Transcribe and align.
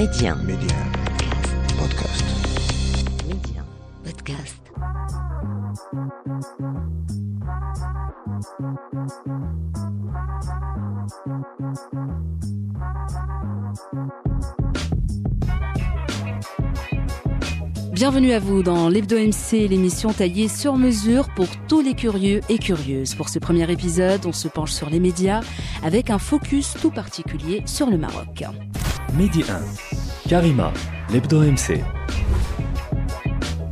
Média. 0.00 0.34
Média. 0.34 0.76
Podcast. 1.78 2.24
Média. 3.28 3.62
Podcast. 4.02 4.56
Bienvenue 17.92 18.32
à 18.32 18.38
vous 18.38 18.62
dans 18.62 18.88
l'Hebdo 18.88 19.18
MC, 19.18 19.68
l'émission 19.68 20.14
taillée 20.14 20.48
sur 20.48 20.76
mesure 20.78 21.28
pour 21.34 21.48
tous 21.68 21.82
les 21.82 21.92
curieux 21.92 22.40
et 22.48 22.56
curieuses. 22.56 23.14
Pour 23.14 23.28
ce 23.28 23.38
premier 23.38 23.70
épisode, 23.70 24.24
on 24.24 24.32
se 24.32 24.48
penche 24.48 24.72
sur 24.72 24.88
les 24.88 24.98
médias 24.98 25.42
avec 25.82 26.08
un 26.08 26.18
focus 26.18 26.72
tout 26.80 26.90
particulier 26.90 27.62
sur 27.66 27.90
le 27.90 27.98
Maroc. 27.98 28.44
Midi 29.16 29.42
1. 29.42 30.28
Karima, 30.28 30.72
l'Hebdo 31.12 31.40
MC. 31.40 31.82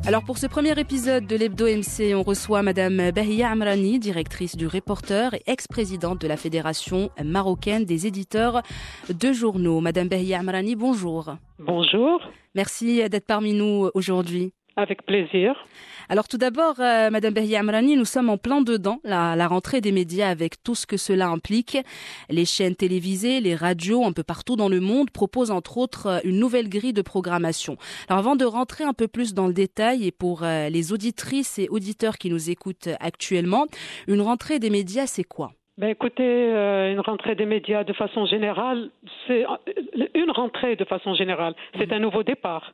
Alors 0.06 0.24
pour 0.24 0.38
ce 0.38 0.46
premier 0.46 0.78
épisode 0.80 1.26
de 1.26 1.36
l'Hebdo 1.36 1.66
MC, 1.66 2.14
on 2.14 2.22
reçoit 2.22 2.62
Madame 2.62 3.10
Bahia 3.12 3.50
Amrani, 3.50 3.98
directrice 3.98 4.56
du 4.56 4.66
Reporter 4.66 5.34
et 5.34 5.42
ex-présidente 5.46 6.20
de 6.20 6.26
la 6.26 6.36
Fédération 6.36 7.10
marocaine 7.22 7.84
des 7.84 8.06
éditeurs 8.06 8.62
de 9.08 9.32
journaux. 9.32 9.80
Madame 9.80 10.08
Bahia 10.08 10.40
Amrani, 10.40 10.74
bonjour. 10.74 11.36
Bonjour, 11.58 12.20
Merci 12.54 13.08
d'être 13.08 13.26
parmi 13.26 13.52
nous 13.52 13.90
aujourd'hui. 13.94 14.52
Avec 14.78 15.04
plaisir. 15.04 15.54
Alors 16.08 16.28
tout 16.28 16.38
d'abord, 16.38 16.76
euh, 16.78 17.10
Madame 17.10 17.34
Bahia 17.34 17.60
Amrani, 17.60 17.96
nous 17.96 18.06
sommes 18.06 18.30
en 18.30 18.38
plein 18.38 18.62
dedans, 18.62 19.00
la, 19.04 19.36
la 19.36 19.46
rentrée 19.48 19.80
des 19.80 19.92
médias 19.92 20.28
avec 20.30 20.62
tout 20.62 20.74
ce 20.74 20.86
que 20.86 20.96
cela 20.96 21.26
implique. 21.26 21.76
Les 22.30 22.46
chaînes 22.46 22.76
télévisées, 22.76 23.40
les 23.40 23.54
radios, 23.56 24.04
un 24.04 24.12
peu 24.12 24.22
partout 24.22 24.56
dans 24.56 24.68
le 24.68 24.80
monde 24.80 25.10
proposent 25.10 25.50
entre 25.50 25.76
autres 25.76 26.06
euh, 26.06 26.18
une 26.24 26.38
nouvelle 26.38 26.68
grille 26.68 26.94
de 26.94 27.02
programmation. 27.02 27.76
Alors 28.08 28.20
avant 28.20 28.36
de 28.36 28.44
rentrer 28.44 28.84
un 28.84 28.94
peu 28.94 29.08
plus 29.08 29.34
dans 29.34 29.48
le 29.48 29.52
détail 29.52 30.06
et 30.06 30.12
pour 30.12 30.44
euh, 30.44 30.68
les 30.68 30.92
auditrices 30.92 31.58
et 31.58 31.68
auditeurs 31.68 32.16
qui 32.16 32.30
nous 32.30 32.48
écoutent 32.48 32.88
actuellement, 33.00 33.66
une 34.06 34.22
rentrée 34.22 34.60
des 34.60 34.70
médias, 34.70 35.06
c'est 35.06 35.24
quoi? 35.24 35.50
Ben 35.76 35.88
écoutez, 35.88 36.22
euh, 36.22 36.92
une 36.92 37.00
rentrée 37.00 37.34
des 37.34 37.46
médias 37.46 37.84
de 37.84 37.92
façon 37.92 38.26
générale, 38.26 38.90
c'est 39.26 39.44
une 40.14 40.30
rentrée 40.30 40.76
de 40.76 40.84
façon 40.84 41.14
générale, 41.14 41.54
c'est 41.78 41.92
un 41.92 41.98
nouveau 41.98 42.22
départ. 42.22 42.72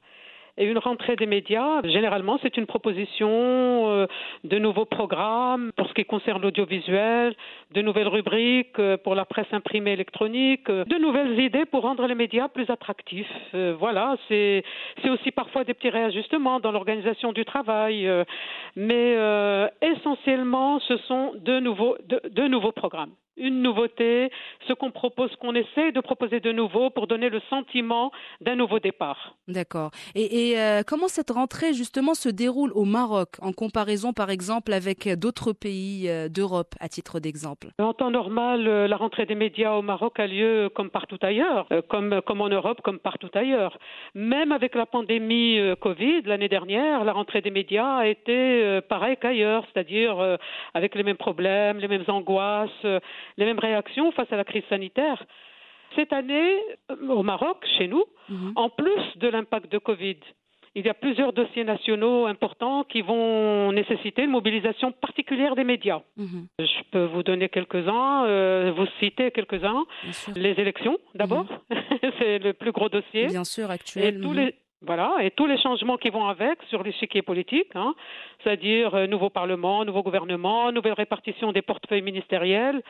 Et 0.56 0.66
une 0.66 0.78
rentrée 0.78 1.16
des 1.16 1.26
médias, 1.26 1.82
généralement, 1.82 2.38
c'est 2.40 2.56
une 2.56 2.66
proposition 2.66 3.28
euh, 3.28 4.06
de 4.44 4.56
nouveaux 4.58 4.84
programmes 4.84 5.72
pour 5.76 5.88
ce 5.88 5.94
qui 5.94 6.04
concerne 6.04 6.40
l'audiovisuel, 6.40 7.34
de 7.72 7.82
nouvelles 7.82 8.06
rubriques 8.06 8.78
euh, 8.78 8.96
pour 8.96 9.16
la 9.16 9.24
presse 9.24 9.48
imprimée 9.50 9.92
électronique, 9.92 10.70
euh, 10.70 10.84
de 10.84 10.96
nouvelles 10.96 11.40
idées 11.40 11.64
pour 11.64 11.82
rendre 11.82 12.06
les 12.06 12.14
médias 12.14 12.46
plus 12.46 12.70
attractifs. 12.70 13.26
Voilà, 13.52 14.16
c'est 14.28 14.62
aussi 15.04 15.30
parfois 15.32 15.64
des 15.64 15.74
petits 15.74 15.90
réajustements 15.90 16.60
dans 16.60 16.70
l'organisation 16.70 17.32
du 17.32 17.44
travail, 17.44 18.08
mais 18.76 19.16
essentiellement, 19.82 20.80
ce 20.80 20.96
sont 20.98 21.32
de 21.36 21.58
nouveaux 21.60 22.72
programmes 22.72 23.12
une 23.36 23.62
nouveauté, 23.62 24.30
ce 24.68 24.72
qu'on 24.72 24.90
propose, 24.90 25.30
ce 25.30 25.36
qu'on 25.36 25.54
essaie 25.54 25.92
de 25.92 26.00
proposer 26.00 26.40
de 26.40 26.52
nouveau 26.52 26.90
pour 26.90 27.06
donner 27.06 27.28
le 27.28 27.40
sentiment 27.50 28.12
d'un 28.40 28.54
nouveau 28.54 28.78
départ. 28.78 29.36
D'accord. 29.48 29.90
Et, 30.44 30.58
euh, 30.58 30.82
comment 30.86 31.08
cette 31.08 31.30
rentrée 31.30 31.72
justement 31.72 32.14
se 32.14 32.28
déroule 32.28 32.72
au 32.74 32.84
Maroc 32.84 33.30
en 33.40 33.52
comparaison 33.52 34.12
par 34.12 34.30
exemple 34.30 34.72
avec 34.72 35.08
d'autres 35.18 35.52
pays 35.52 36.08
euh, 36.08 36.28
d'Europe 36.28 36.74
à 36.80 36.88
titre 36.88 37.20
d'exemple? 37.20 37.68
En 37.78 37.94
temps 37.94 38.10
normal, 38.10 38.66
euh, 38.66 38.86
la 38.88 38.96
rentrée 38.96 39.26
des 39.26 39.34
médias 39.34 39.72
au 39.74 39.82
Maroc 39.82 40.18
a 40.20 40.26
lieu 40.26 40.70
comme 40.74 40.90
partout 40.90 41.18
ailleurs, 41.22 41.66
comme, 41.88 42.20
comme 42.26 42.40
en 42.40 42.48
Europe, 42.48 42.80
comme 42.82 42.98
partout 42.98 43.30
ailleurs. 43.34 43.78
Même 44.14 44.52
avec 44.52 44.74
la 44.74 44.86
pandémie 44.86 45.58
Covid 45.80 46.22
l'année 46.22 46.48
dernière, 46.48 47.04
la 47.04 47.12
rentrée 47.12 47.40
des 47.40 47.50
médias 47.50 47.96
a 47.98 48.06
été 48.06 48.80
pareille 48.88 49.16
qu'ailleurs, 49.20 49.64
c'est-à-dire 49.72 50.38
avec 50.74 50.94
les 50.94 51.02
mêmes 51.02 51.16
problèmes, 51.16 51.78
les 51.78 51.88
mêmes 51.88 52.04
angoisses, 52.08 52.70
les 52.84 53.44
mêmes 53.44 53.58
réactions 53.58 54.12
face 54.12 54.30
à 54.32 54.36
la 54.36 54.44
crise 54.44 54.64
sanitaire. 54.68 55.24
Cette 55.96 56.12
année, 56.12 56.56
au 57.08 57.22
Maroc, 57.22 57.64
chez 57.78 57.86
nous, 57.86 58.04
Mhm. 58.28 58.52
en 58.56 58.68
plus 58.70 59.02
de 59.16 59.28
l'impact 59.28 59.70
de 59.70 59.78
Covid, 59.78 60.16
il 60.74 60.84
y 60.84 60.88
a 60.88 60.94
plusieurs 60.94 61.32
dossiers 61.32 61.64
nationaux 61.64 62.26
importants 62.26 62.84
qui 62.84 63.00
vont 63.02 63.72
nécessiter 63.72 64.22
une 64.22 64.30
mobilisation 64.30 64.92
particulière 64.92 65.54
des 65.54 65.64
médias. 65.64 66.00
Mhm, 66.16 66.46
Je 66.58 66.82
peux 66.90 67.04
vous 67.04 67.22
donner 67.22 67.48
quelques-uns, 67.48 68.24
euh, 68.26 68.72
vous 68.76 68.86
citer 68.98 69.30
quelques-uns. 69.30 69.84
Les 70.34 70.50
élections, 70.52 70.98
d'abord, 71.14 71.46
c'est 72.18 72.38
le 72.38 72.52
plus 72.52 72.72
gros 72.72 72.88
dossier. 72.88 73.26
Bien 73.26 73.44
sûr, 73.44 73.70
Et 73.70 73.74
actuel. 73.74 74.20
tous 74.20 74.30
mhm. 74.30 74.36
les 74.36 74.54
voilà, 74.86 75.16
et 75.22 75.30
tous 75.30 75.46
les 75.46 75.56
changements 75.56 75.96
qui 75.96 76.10
vont 76.10 76.26
avec 76.28 76.58
sur 76.68 76.82
l'échiquier 76.82 77.22
politique, 77.22 77.70
hein, 77.74 77.94
c'est-à-dire 78.42 78.94
euh, 78.94 79.06
nouveau 79.06 79.30
Parlement, 79.30 79.82
nouveau 79.82 80.02
gouvernement, 80.02 80.72
nouvelle 80.72 80.92
répartition 80.92 81.52
des 81.52 81.62
portefeuilles 81.62 82.02
ministériels. 82.02 82.82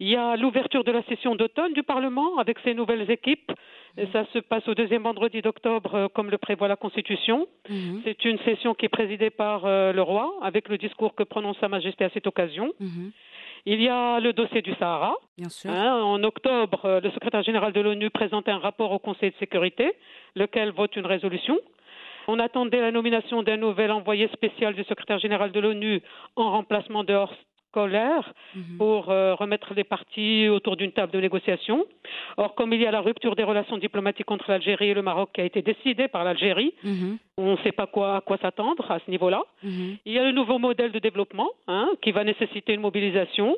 Il 0.00 0.08
y 0.08 0.16
a 0.16 0.36
l'ouverture 0.36 0.84
de 0.84 0.90
la 0.92 1.02
session 1.04 1.34
d'automne 1.36 1.72
du 1.72 1.82
Parlement 1.82 2.38
avec 2.38 2.58
ses 2.60 2.74
nouvelles 2.74 3.10
équipes. 3.10 3.52
Et 3.96 4.06
ça 4.12 4.24
se 4.32 4.40
passe 4.40 4.66
au 4.66 4.74
deuxième 4.74 5.04
vendredi 5.04 5.40
d'octobre, 5.40 5.94
euh, 5.94 6.08
comme 6.08 6.28
le 6.28 6.36
prévoit 6.38 6.66
la 6.66 6.74
Constitution. 6.74 7.46
Mhm, 7.68 8.00
C'est 8.04 8.24
une 8.24 8.38
session 8.40 8.74
qui 8.74 8.86
est 8.86 8.88
présidée 8.88 9.30
par 9.30 9.66
euh, 9.66 9.92
le 9.92 10.02
roi, 10.02 10.34
avec 10.42 10.68
le 10.68 10.78
discours 10.78 11.14
que 11.14 11.22
prononce 11.22 11.56
Sa 11.60 11.68
Majesté 11.68 12.04
à 12.04 12.10
cette 12.10 12.26
occasion. 12.26 12.72
mhm, 12.80 13.12
Il 13.66 13.80
y 13.80 13.88
a 13.88 14.18
le 14.18 14.32
dossier 14.32 14.62
du 14.62 14.74
Sahara. 14.74 15.14
Bien 15.38 15.48
sûr. 15.48 15.70
Hein, 15.70 16.02
en 16.02 16.22
octobre, 16.24 16.84
euh, 16.86 17.00
le 17.00 17.10
secrétaire 17.12 17.44
général 17.44 17.72
de 17.72 17.80
l'ONU 17.80 18.10
présente 18.10 18.48
un 18.48 18.58
rapport 18.58 18.90
au 18.90 18.98
Conseil 18.98 19.30
de 19.30 19.36
sécurité, 19.36 19.92
lequel 20.34 20.70
vote 20.72 20.96
une 20.96 21.06
résolution. 21.06 21.56
On 22.26 22.40
attendait 22.40 22.80
la 22.80 22.90
nomination 22.90 23.42
d'un 23.44 23.58
nouvel 23.58 23.92
envoyé 23.92 24.26
spécial 24.32 24.74
du 24.74 24.82
secrétaire 24.84 25.20
général 25.20 25.52
de 25.52 25.60
l'ONU 25.60 26.02
en 26.34 26.50
remplacement 26.50 27.04
de 27.04 27.12
Horst 27.14 27.38
Kohler 27.74 28.20
Mhm. 28.54 28.76
pour 28.78 29.10
euh, 29.10 29.34
remettre 29.34 29.74
les 29.74 29.84
partis 29.84 30.48
autour 30.56 30.74
d'une 30.76 30.92
table 30.92 31.12
de 31.12 31.20
négociation. 31.20 31.78
Or, 32.36 32.54
comme 32.54 32.72
il 32.72 32.80
y 32.80 32.86
a 32.86 32.92
la 32.98 33.00
rupture 33.08 33.34
des 33.34 33.42
relations 33.52 33.78
diplomatiques 33.86 34.30
entre 34.30 34.46
l'Algérie 34.52 34.88
et 34.90 34.94
le 34.94 35.02
Maroc 35.02 35.30
qui 35.34 35.40
a 35.40 35.44
été 35.44 35.60
décidée 35.72 36.08
par 36.14 36.22
l'Algérie, 36.24 36.72
Mhm, 36.84 37.18
on 37.36 37.52
ne 37.52 37.56
sait 37.64 37.72
pas 37.80 37.86
quoi, 37.94 38.08
à 38.18 38.20
quoi 38.20 38.36
s'attendre 38.38 38.84
à 38.90 38.98
ce 39.04 39.10
niveau-là. 39.10 39.42
mhm. 39.62 39.96
Il 40.06 40.12
y 40.12 40.18
a 40.18 40.24
le 40.24 40.32
nouveau 40.40 40.58
modèle 40.58 40.92
de 40.92 41.00
développement 41.08 41.50
hein, 41.66 41.88
qui 42.02 42.10
va 42.12 42.22
nécessiter 42.24 42.74
une 42.74 42.80
mobilisation. 42.88 43.56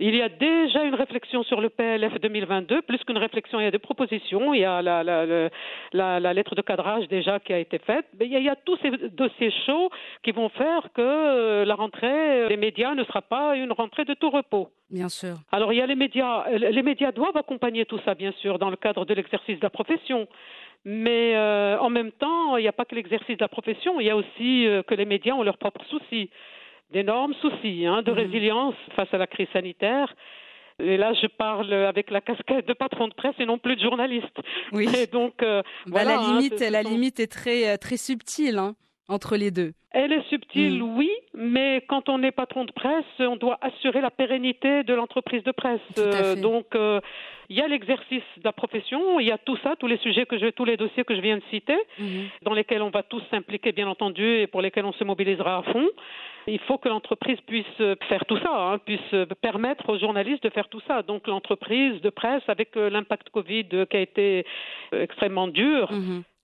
Il 0.00 0.14
y 0.14 0.22
a 0.22 0.28
déjà 0.28 0.84
une 0.84 0.94
réflexion 0.94 1.42
sur 1.42 1.60
le 1.60 1.70
PLF 1.70 2.20
2022, 2.20 2.82
plus 2.82 2.98
qu'une 2.98 3.18
réflexion, 3.18 3.58
il 3.58 3.64
y 3.64 3.66
a 3.66 3.72
des 3.72 3.80
propositions, 3.80 4.54
il 4.54 4.60
y 4.60 4.64
a 4.64 4.80
la, 4.80 5.02
la, 5.02 5.26
la, 5.26 5.50
la, 5.92 6.20
la 6.20 6.34
lettre 6.34 6.54
de 6.54 6.62
cadrage 6.62 7.08
déjà 7.08 7.40
qui 7.40 7.52
a 7.52 7.58
été 7.58 7.78
faite, 7.78 8.06
mais 8.18 8.26
il 8.26 8.32
y 8.32 8.36
a, 8.36 8.38
il 8.38 8.44
y 8.44 8.48
a 8.48 8.56
tous 8.56 8.78
ces 8.80 8.90
dossiers 9.08 9.52
chauds 9.66 9.90
qui 10.22 10.30
vont 10.30 10.50
faire 10.50 10.88
que 10.94 11.02
euh, 11.02 11.64
la 11.64 11.74
rentrée 11.74 12.46
des 12.48 12.56
médias 12.56 12.94
ne 12.94 13.02
sera 13.04 13.22
pas 13.22 13.56
une 13.56 13.72
rentrée 13.72 14.04
de 14.04 14.14
tout 14.14 14.30
repos. 14.30 14.70
Bien 14.90 15.08
sûr. 15.08 15.34
Alors 15.50 15.72
il 15.72 15.76
y 15.76 15.82
a 15.82 15.86
les 15.86 15.96
médias, 15.96 16.46
euh, 16.48 16.58
les 16.58 16.82
médias 16.82 17.12
doivent 17.12 17.36
accompagner 17.36 17.84
tout 17.84 17.98
ça 18.04 18.14
bien 18.14 18.32
sûr 18.40 18.58
dans 18.58 18.70
le 18.70 18.76
cadre 18.76 19.04
de 19.04 19.14
l'exercice 19.14 19.58
de 19.58 19.64
la 19.64 19.70
profession. 19.70 20.28
Mais 20.84 21.34
euh, 21.34 21.78
en 21.80 21.90
même 21.90 22.12
temps, 22.12 22.56
il 22.56 22.62
n'y 22.62 22.68
a 22.68 22.72
pas 22.72 22.84
que 22.84 22.94
l'exercice 22.94 23.36
de 23.36 23.42
la 23.42 23.48
profession, 23.48 24.00
il 24.00 24.06
y 24.06 24.10
a 24.10 24.16
aussi 24.16 24.66
euh, 24.66 24.82
que 24.82 24.94
les 24.94 25.04
médias 25.04 25.34
ont 25.34 25.42
leurs 25.42 25.58
propres 25.58 25.84
soucis, 25.86 26.30
d'énormes 26.92 27.34
soucis 27.40 27.86
hein, 27.86 28.02
de 28.02 28.10
Mhm. 28.12 28.18
résilience 28.18 28.74
face 28.96 29.08
à 29.12 29.18
la 29.18 29.26
crise 29.26 29.48
sanitaire. 29.52 30.14
Et 30.80 30.96
là, 30.96 31.12
je 31.12 31.26
parle 31.26 31.72
avec 31.72 32.08
la 32.10 32.20
casquette 32.20 32.68
de 32.68 32.72
patron 32.72 33.08
de 33.08 33.14
presse 33.14 33.34
et 33.40 33.46
non 33.46 33.58
plus 33.58 33.74
de 33.74 33.80
journaliste. 33.82 34.36
Oui. 34.72 34.86
Et 34.96 35.06
donc, 35.08 35.42
euh, 35.42 35.62
Bah, 35.86 36.02
voilà, 36.02 36.12
la 36.12 36.20
hein, 36.20 36.38
limite, 36.38 36.60
la 36.60 36.82
sont- 36.82 36.88
limite 36.90 37.18
est 37.20 37.26
très, 37.26 37.68
euh, 37.68 37.76
très 37.76 37.96
subtile 37.96 38.58
hein, 38.58 38.74
entre 39.08 39.36
les 39.36 39.50
deux. 39.50 39.72
Elle 39.90 40.12
est 40.12 40.28
subtile, 40.28 40.82
Mm. 40.82 40.96
oui, 40.98 41.10
mais 41.34 41.82
quand 41.88 42.08
on 42.10 42.22
est 42.22 42.30
patron 42.30 42.64
de 42.66 42.72
presse, 42.72 43.06
on 43.20 43.36
doit 43.36 43.58
assurer 43.62 44.00
la 44.02 44.10
pérennité 44.10 44.84
de 44.84 44.92
l'entreprise 44.94 45.42
de 45.44 45.50
presse. 45.52 45.80
Euh, 45.96 46.36
donc, 46.36 46.66
euh, 46.74 47.00
il 47.48 47.56
y 47.56 47.62
a 47.62 47.68
l'exercice 47.68 48.22
de 48.36 48.42
la 48.44 48.52
profession, 48.52 49.18
il 49.18 49.26
y 49.26 49.32
a 49.32 49.38
tout 49.38 49.56
ça, 49.62 49.76
tous 49.76 49.86
les 49.86 49.96
sujets 49.98 50.26
que 50.26 50.38
je, 50.38 50.48
tous 50.50 50.66
les 50.66 50.76
dossiers 50.76 51.04
que 51.04 51.16
je 51.16 51.22
viens 51.22 51.38
de 51.38 51.42
citer, 51.50 51.78
Mhm. 51.98 52.26
dans 52.42 52.52
lesquels 52.52 52.82
on 52.82 52.90
va 52.90 53.02
tous 53.02 53.22
s'impliquer, 53.30 53.72
bien 53.72 53.88
entendu, 53.88 54.40
et 54.40 54.46
pour 54.46 54.60
lesquels 54.60 54.84
on 54.84 54.92
se 54.92 55.04
mobilisera 55.04 55.56
à 55.58 55.62
fond. 55.62 55.88
Il 56.46 56.58
faut 56.60 56.78
que 56.78 56.88
l'entreprise 56.88 57.38
puisse 57.46 57.76
faire 58.08 58.24
tout 58.26 58.38
ça, 58.38 58.50
hein, 58.54 58.78
puisse 58.78 59.14
permettre 59.40 59.88
aux 59.90 59.98
journalistes 59.98 60.42
de 60.42 60.50
faire 60.50 60.68
tout 60.68 60.80
ça. 60.86 61.02
Donc, 61.02 61.26
l'entreprise 61.28 62.00
de 62.02 62.10
presse, 62.10 62.42
avec 62.48 62.76
euh, 62.76 62.88
l'impact 62.90 63.30
Covid 63.30 63.66
qui 63.90 63.96
a 63.96 64.00
été 64.00 64.44
extrêmement 64.92 65.48
dur, 65.48 65.90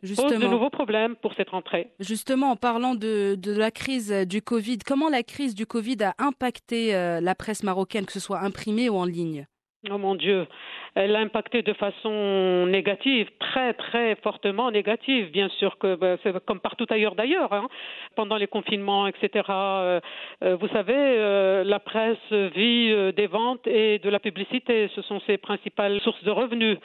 Pose 0.05 0.25
de 0.27 0.29
Justement. 0.35 0.51
nouveaux 0.51 0.71
problèmes 0.71 1.17
pour 1.17 1.33
cette 1.35 1.49
rentrée. 1.49 1.91
Justement, 1.99 2.51
en 2.51 2.57
parlant 2.57 2.95
de, 2.95 3.37
de 3.37 3.57
la 3.57 3.71
crise 3.71 4.13
euh, 4.13 4.25
du 4.27 4.43
Covid, 4.43 4.79
comment 4.87 5.09
la 5.09 5.23
crise 5.23 5.55
du 5.55 5.65
Covid 5.67 5.97
a 6.03 6.15
impacté 6.19 6.95
euh, 6.95 7.21
la 7.23 7.35
presse 7.35 7.63
marocaine, 7.63 8.05
que 8.05 8.13
ce 8.13 8.21
soit 8.21 8.41
imprimée 8.41 8.91
ou 8.91 8.97
en 8.97 9.07
ligne? 9.07 9.47
Oh 9.91 9.99
mon 9.99 10.15
Dieu. 10.15 10.47
Elle 10.95 11.17
a 11.17 11.21
impacté 11.21 11.63
de 11.63 11.73
façon 11.73 12.67
négative, 12.67 13.29
très 13.41 13.75
très 13.75 14.15
fortement 14.17 14.71
négative, 14.71 15.31
bien 15.31 15.49
sûr 15.49 15.77
que 15.79 15.97
bah, 15.97 16.17
c'est 16.23 16.33
comme 16.45 16.61
partout 16.61 16.87
ailleurs 16.91 17.17
d'ailleurs. 17.17 17.53
Hein. 17.53 17.67
Pendant 18.15 18.37
les 18.37 18.47
confinements, 18.47 19.09
etc. 19.09 19.45
Euh, 19.49 20.01
euh, 20.45 20.57
vous 20.57 20.69
savez, 20.69 20.95
euh, 20.95 21.65
la 21.65 21.81
presse 21.81 22.33
vit 22.33 23.13
des 23.13 23.27
ventes 23.27 23.67
et 23.67 23.99
de 23.99 24.09
la 24.09 24.21
publicité. 24.21 24.89
Ce 24.95 25.03
sont 25.03 25.21
ses 25.27 25.37
principales 25.37 26.01
sources 26.01 26.23
de 26.23 26.31
revenus. 26.31 26.79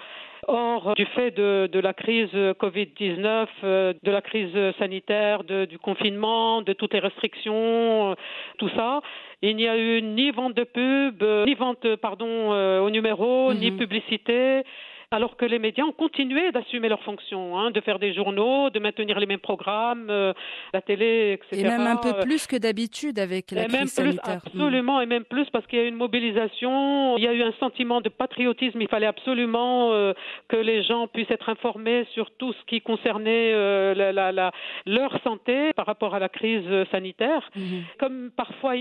Or, 0.48 0.96
du 0.96 1.06
fait 1.06 1.32
de, 1.32 1.70
de 1.72 1.80
la 1.80 1.94
crise 1.94 2.34
Covid-19, 2.34 3.48
de 3.62 4.12
la 4.12 4.22
crise 4.22 4.56
sanitaire, 4.80 5.44
de, 5.44 5.66
du 5.66 5.78
confinement, 5.78 6.62
de 6.62 6.72
toutes 6.72 6.94
les 6.94 7.00
restrictions, 7.00 8.16
tout 8.58 8.70
ça, 8.70 9.02
il 9.42 9.58
n'y 9.58 9.68
a 9.68 9.78
eu 9.78 10.02
ni 10.02 10.32
vente 10.32 10.56
de 10.56 10.64
pub, 10.64 11.24
ni 11.46 11.56
vente, 11.56 11.96
pardon, 11.98 12.52
au 12.82 12.90
numéro, 12.90 13.54
ni 13.54 13.70
mhm. 13.70 13.78
Publicité 14.00 14.64
alors 15.12 15.38
que 15.38 15.46
les 15.46 15.58
médias 15.58 15.84
ont 15.86 15.92
continué 15.92 16.52
d'assumer 16.52 16.88
leurs 16.88 17.02
fonctions, 17.02 17.58
hein, 17.58 17.72
de 17.72 17.82
faire 17.82 17.98
des 17.98 18.14
journaux, 18.14 18.70
de 18.70 18.80
maintenir 18.80 19.20
les 19.20 19.26
mêmes 19.26 19.40
programmes, 19.40 20.08
euh, 20.10 20.34
la 20.72 20.82
télé, 20.82 21.34
etc. 21.34 21.62
Et 21.62 21.64
même 21.64 21.88
un 21.88 21.96
peu 21.96 22.14
plus 22.20 22.46
que 22.46 22.56
d'habitude 22.56 23.18
avec 23.18 23.50
la 23.52 23.64
et 23.64 23.68
crise 23.68 23.80
même 23.80 23.88
sanitaire. 23.88 24.42
Plus, 24.42 24.50
absolument, 24.52 25.02
et 25.02 25.08
même 25.08 25.24
plus 25.24 25.50
parce 25.50 25.66
qu'il 25.66 25.80
y 25.80 25.82
a 25.82 25.86
eu 25.86 25.88
une 25.88 25.96
mobilisation, 25.96 27.18
il 27.18 27.24
y 27.24 27.28
a 27.28 27.34
eu 27.34 27.42
un 27.42 27.54
sentiment 27.54 28.02
de 28.02 28.10
patriotisme. 28.10 28.80
Il 28.82 28.88
fallait 28.88 29.08
absolument 29.08 29.94
euh, 29.94 30.14
que 30.48 30.58
les 30.58 30.84
gens 30.84 31.08
puissent 31.08 31.32
être 31.32 31.50
informés 31.50 32.06
sur 32.14 32.30
tout 32.38 32.54
ce 32.54 32.66
qui 32.68 32.82
concernait 32.82 33.54
euh, 33.54 33.96
la, 33.96 34.12
la, 34.12 34.32
la, 34.32 34.52
leur 34.86 35.20
santé 35.24 35.74
par 35.74 35.88
rapport 35.88 36.14
à 36.14 36.20
la 36.20 36.30
crise 36.30 36.68
sanitaire. 36.92 37.50
Mhm. 37.56 37.84
Comme 38.00 38.30
parfois, 38.38 38.76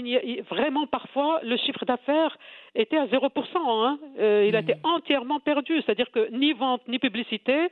vraiment 0.50 0.86
parfois, 0.86 1.40
le 1.42 1.56
chiffre 1.56 1.86
d'affaires 1.86 2.36
était 2.78 2.96
à 2.96 3.06
0%. 3.06 3.28
Hein. 3.56 3.98
il 4.18 4.56
a 4.56 4.62
mhm. 4.62 4.70
été 4.70 4.74
entièrement 4.84 5.40
perdu. 5.40 5.82
C'est-à-dire 5.82 6.10
que 6.10 6.30
ni 6.30 6.52
vente 6.52 6.82
ni 6.88 6.98
publicité, 6.98 7.54
euh, 7.54 7.68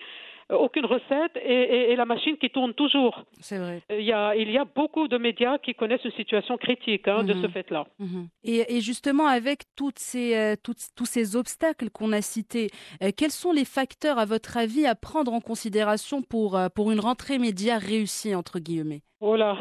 aucune 0.50 0.86
recette 0.86 1.36
et, 1.44 1.94
la 1.96 2.04
machine 2.04 2.36
qui 2.36 2.50
tourne 2.50 2.74
toujours. 2.74 3.24
C'est 3.40 3.58
vrai. 3.58 3.82
Il 3.90 4.04
y, 4.04 4.12
a, 4.12 4.34
il 4.36 4.50
y 4.50 4.58
a 4.58 4.64
beaucoup 4.64 5.08
de 5.08 5.18
médias 5.18 5.58
qui 5.58 5.74
connaissent 5.74 6.04
une 6.04 6.12
situation 6.12 6.56
critique 6.56 7.08
hein, 7.08 7.24
de 7.24 7.32
ce 7.32 7.46
mhm. 7.46 7.50
fait-là. 7.50 7.86
Mhm. 7.98 8.28
et, 8.44 8.80
justement, 8.80 9.26
avec 9.26 9.62
toutes 9.76 9.98
ces, 9.98 10.36
euh, 10.36 10.54
tous 10.62 11.06
ces 11.06 11.36
obstacles 11.36 11.90
qu'on 11.90 12.12
a 12.12 12.20
cités, 12.20 12.68
euh, 13.02 13.10
quels 13.16 13.30
sont 13.30 13.52
les 13.52 13.64
facteurs, 13.64 14.18
à 14.18 14.24
votre 14.24 14.56
avis, 14.56 14.86
à 14.86 14.94
prendre 14.94 15.32
en 15.32 15.40
considération 15.40 16.22
pour, 16.22 16.58
pour 16.74 16.92
une 16.92 17.00
rentrée 17.00 17.38
média 17.38 17.78
réussie, 17.78 18.34
entre 18.34 18.58
guillemets? 18.58 19.02
Oh 19.20 19.34
là, 19.34 19.56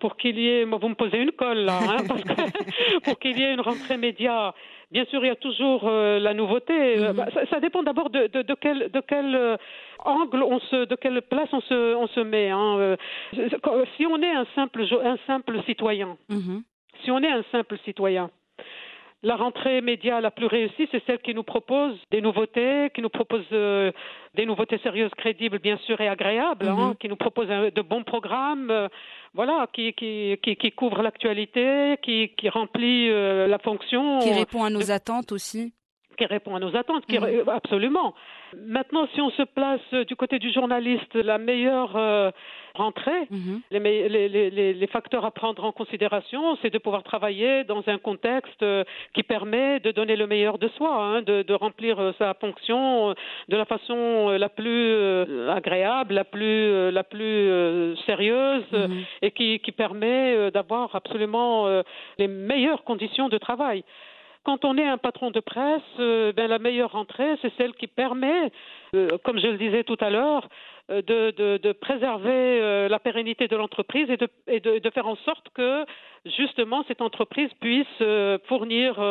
pour 0.00 0.16
qu'il 0.16 0.38
y 0.38 0.48
ait, 0.48 0.64
vous 0.64 0.88
me 0.88 0.94
posez 0.94 1.18
une 1.18 1.32
colle 1.32 1.58
là, 1.58 1.80
hein, 1.82 1.96
parce 2.08 2.22
que 2.22 2.32
pour 3.04 3.18
qu'il 3.18 3.38
y 3.38 3.42
ait 3.42 3.52
une 3.52 3.60
rentrée 3.60 3.98
média 3.98 4.54
Bien 4.94 5.04
sûr, 5.06 5.24
il 5.24 5.26
y 5.26 5.30
a 5.30 5.34
toujours 5.34 5.88
euh, 5.88 6.20
la 6.20 6.34
nouveauté. 6.34 6.72
Euh, 6.72 7.12
mhm. 7.12 7.16
bah, 7.16 7.26
ça, 7.50 7.58
dépend 7.58 7.82
d'abord 7.82 8.10
de, 8.10 8.28
de, 8.28 8.42
de, 8.42 8.54
quel, 8.54 8.92
de 8.92 9.00
quel 9.00 9.34
euh, 9.34 9.56
angle 10.04 10.40
on 10.44 10.60
se, 10.60 10.84
de 10.84 10.94
quelle 10.94 11.20
place 11.20 11.48
on 11.52 11.60
se, 11.62 11.96
on 11.96 12.06
se 12.06 12.20
met. 12.20 12.50
Hein. 12.50 12.96
Si 13.96 14.06
on 14.06 14.22
est 14.22 14.30
un 14.30 14.46
simple, 14.54 14.84
un 15.04 15.16
simple 15.26 15.60
citoyen, 15.64 16.16
mhm. 16.28 16.62
si 17.02 17.10
on 17.10 17.18
est 17.24 17.30
un 17.30 17.42
simple 17.50 17.76
citoyen, 17.84 18.30
la 19.24 19.36
rentrée 19.36 19.80
média 19.80 20.20
la 20.20 20.30
plus 20.30 20.46
réussie, 20.46 20.86
c'est 20.92 21.02
celle 21.06 21.18
qui 21.18 21.34
nous 21.34 21.42
propose 21.42 21.96
des 22.10 22.20
nouveautés, 22.20 22.90
qui 22.94 23.00
nous 23.00 23.08
propose 23.08 23.44
euh, 23.52 23.90
des 24.34 24.44
nouveautés 24.44 24.78
sérieuses, 24.78 25.10
crédibles, 25.16 25.58
bien 25.58 25.78
sûr, 25.78 26.00
et 26.00 26.08
agréables, 26.08 26.68
hein, 26.68 26.88
mhm. 26.90 26.96
qui 26.96 27.08
nous 27.08 27.16
propose 27.16 27.48
de 27.48 27.82
bons 27.82 28.04
programmes, 28.04 28.70
euh, 28.70 28.88
voilà, 29.32 29.66
qui, 29.72 29.94
qui, 29.94 30.38
qui, 30.42 30.56
qui 30.56 30.70
couvrent 30.72 31.02
l'actualité, 31.02 31.96
qui, 32.02 32.34
qui 32.36 32.48
remplit 32.50 33.08
euh, 33.10 33.46
la 33.46 33.58
fonction. 33.58 34.18
Qui 34.20 34.32
répond 34.32 34.62
à 34.62 34.70
nos 34.70 34.90
attentes 34.90 35.32
aussi 35.32 35.72
qui 36.16 36.26
répond 36.26 36.54
à 36.56 36.60
nos 36.60 36.76
attentes, 36.76 37.06
qui, 37.06 37.18
mhm. 37.18 37.48
absolument. 37.48 38.14
Maintenant, 38.66 39.08
si 39.14 39.20
on 39.20 39.30
se 39.30 39.42
place 39.42 40.06
du 40.06 40.16
côté 40.16 40.38
du 40.38 40.52
journaliste, 40.52 41.14
la 41.14 41.38
meilleure 41.38 42.32
rentrée. 42.74 43.26
Mhm. 43.30 43.60
les, 43.70 44.08
les, 44.08 44.72
les, 44.74 44.86
facteurs 44.88 45.24
à 45.24 45.30
prendre 45.30 45.64
en 45.64 45.72
considération, 45.72 46.56
c'est 46.60 46.70
de 46.70 46.78
pouvoir 46.78 47.02
travailler 47.02 47.64
dans 47.64 47.82
un 47.86 47.98
contexte 47.98 48.62
euh, 48.62 48.84
qui 49.14 49.22
permet 49.22 49.80
de 49.80 49.92
donner 49.92 50.16
le 50.16 50.26
meilleur 50.26 50.58
de 50.58 50.68
soi, 50.68 50.92
hein, 50.92 51.22
de, 51.22 51.42
de, 51.42 51.54
remplir 51.54 52.00
euh, 52.00 52.12
sa 52.18 52.34
fonction 52.34 53.10
euh, 53.10 53.14
de 53.48 53.56
la 53.56 53.64
façon 53.64 54.30
la 54.30 54.48
plus 54.48 54.94
agréable, 55.48 56.14
la 56.14 56.24
plus, 56.24 56.90
la 56.90 57.04
plus 57.04 57.96
sérieuse 58.06 58.64
mhm. 58.72 59.04
et 59.22 59.30
qui, 59.30 59.60
qui 59.60 59.72
permet 59.72 60.50
d'avoir 60.50 60.94
absolument 60.94 61.66
les 62.18 62.28
meilleures 62.28 62.84
conditions 62.84 63.28
de 63.28 63.38
travail 63.38 63.84
quand 64.44 64.64
on 64.64 64.78
est 64.78 64.86
un 64.86 64.98
patron 64.98 65.30
de 65.30 65.40
presse, 65.40 65.82
ben, 65.98 66.46
la 66.46 66.58
meilleure 66.58 66.92
rentrée, 66.92 67.36
c'est 67.42 67.52
celle 67.56 67.72
qui 67.74 67.86
permet, 67.86 68.52
comme 69.24 69.38
je 69.38 69.46
le 69.48 69.58
disais 69.58 69.84
tout 69.84 69.96
à 70.00 70.10
l'heure, 70.10 70.48
euh, 70.90 71.00
de, 71.00 71.30
de, 71.30 71.56
de, 71.56 71.72
préserver 71.72 72.60
euh, 72.60 72.90
la 72.90 72.98
pérennité 72.98 73.48
de 73.48 73.56
l'entreprise 73.56 74.10
et, 74.10 74.18
de, 74.18 74.28
et 74.46 74.60
de, 74.60 74.90
faire 74.90 75.06
en 75.06 75.16
sorte 75.16 75.48
que 75.54 75.86
justement 76.26 76.84
cette 76.86 77.00
entreprise 77.00 77.48
puisse 77.58 77.86
euh, 78.02 78.36
fournir 78.48 79.02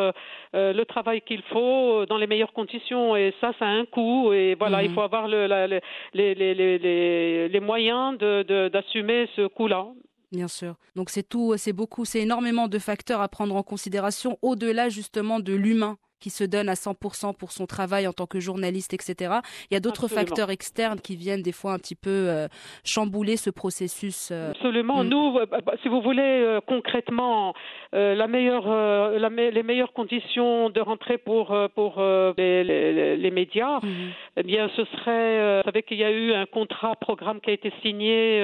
le 0.53 0.83
travail 0.83 1.21
qu'il 1.21 1.41
faut 1.41 2.05
dans 2.05 2.17
les 2.17 2.27
meilleures 2.27 2.53
conditions. 2.53 3.15
Et 3.15 3.33
ça, 3.41 3.53
ça 3.57 3.65
a 3.65 3.69
un 3.69 3.85
coût. 3.85 4.33
Et 4.33 4.53
voilà, 4.53 4.83
il 4.83 4.89
mhm. 4.89 4.95
faut 4.95 5.01
avoir 5.01 5.27
le, 5.27 5.47
la, 5.47 5.65
les, 5.65 5.81
les, 6.13 6.35
les, 6.35 7.49
les, 7.49 7.59
moyens 7.59 8.19
d'assumer 8.19 9.27
ce 9.35 9.47
coût-là. 9.47 9.87
Bien 10.33 10.47
sûr. 10.47 10.75
Donc 10.95 11.11
c'est 11.11 11.23
tout, 11.23 11.55
c'est 11.57 11.73
beaucoup, 11.73 12.05
c'est 12.05 12.19
énormément 12.21 12.67
de 12.67 12.79
facteurs 12.79 13.21
à 13.21 13.29
prendre 13.29 13.55
en 13.55 13.63
considération 13.63 14.39
au-delà 14.41 14.89
justement 14.89 15.39
de 15.39 15.53
l'humain 15.53 15.97
qui 16.23 16.29
se 16.29 16.45
donne 16.45 16.69
à 16.69 16.75
100% 16.75 17.35
pour 17.35 17.51
son 17.51 17.65
travail 17.65 18.07
en 18.07 18.13
tant 18.13 18.27
que 18.27 18.39
journaliste, 18.39 18.93
etc. 18.93 19.39
Il 19.69 19.73
y 19.73 19.77
a 19.77 19.81
d'autres 19.81 20.07
facteurs 20.07 20.51
externes 20.51 21.01
qui 21.01 21.17
viennent 21.17 21.41
des 21.41 21.51
fois 21.51 21.73
un 21.73 21.77
petit 21.79 21.95
peu 21.95 22.09
euh, 22.29 22.47
chambouler 22.85 23.35
ce 23.35 23.49
processus. 23.49 24.29
Euh. 24.31 24.51
Absolument. 24.51 25.03
Mm. 25.03 25.07
Nous, 25.09 25.37
euh, 25.37 25.45
bah, 25.45 25.73
si 25.81 25.89
vous 25.89 25.99
voulez, 25.99 26.59
concrètement, 26.65 27.53
la 27.91 28.27
meilleure, 28.27 28.67
la 28.69 29.29
les 29.29 29.63
meilleures 29.63 29.91
conditions 29.91 30.69
de 30.69 30.79
rentrée 30.79 31.17
pour 31.17 31.53
pour 31.75 32.01
les, 32.37 32.63
les, 32.63 33.17
les, 33.17 33.31
médias, 33.31 33.79
mm-hmm. 33.79 34.37
eh 34.37 34.43
bien, 34.43 34.69
ce 34.77 34.85
serait, 34.85 35.57
vous 35.57 35.65
savez 35.65 35.83
qu'il 35.83 35.97
y 35.97 36.05
a 36.05 36.11
eu 36.11 36.33
un 36.33 36.45
contrat 36.45 36.95
programme 36.95 37.41
qui 37.41 37.49
a 37.49 37.53
été 37.53 37.71
signé 37.81 38.41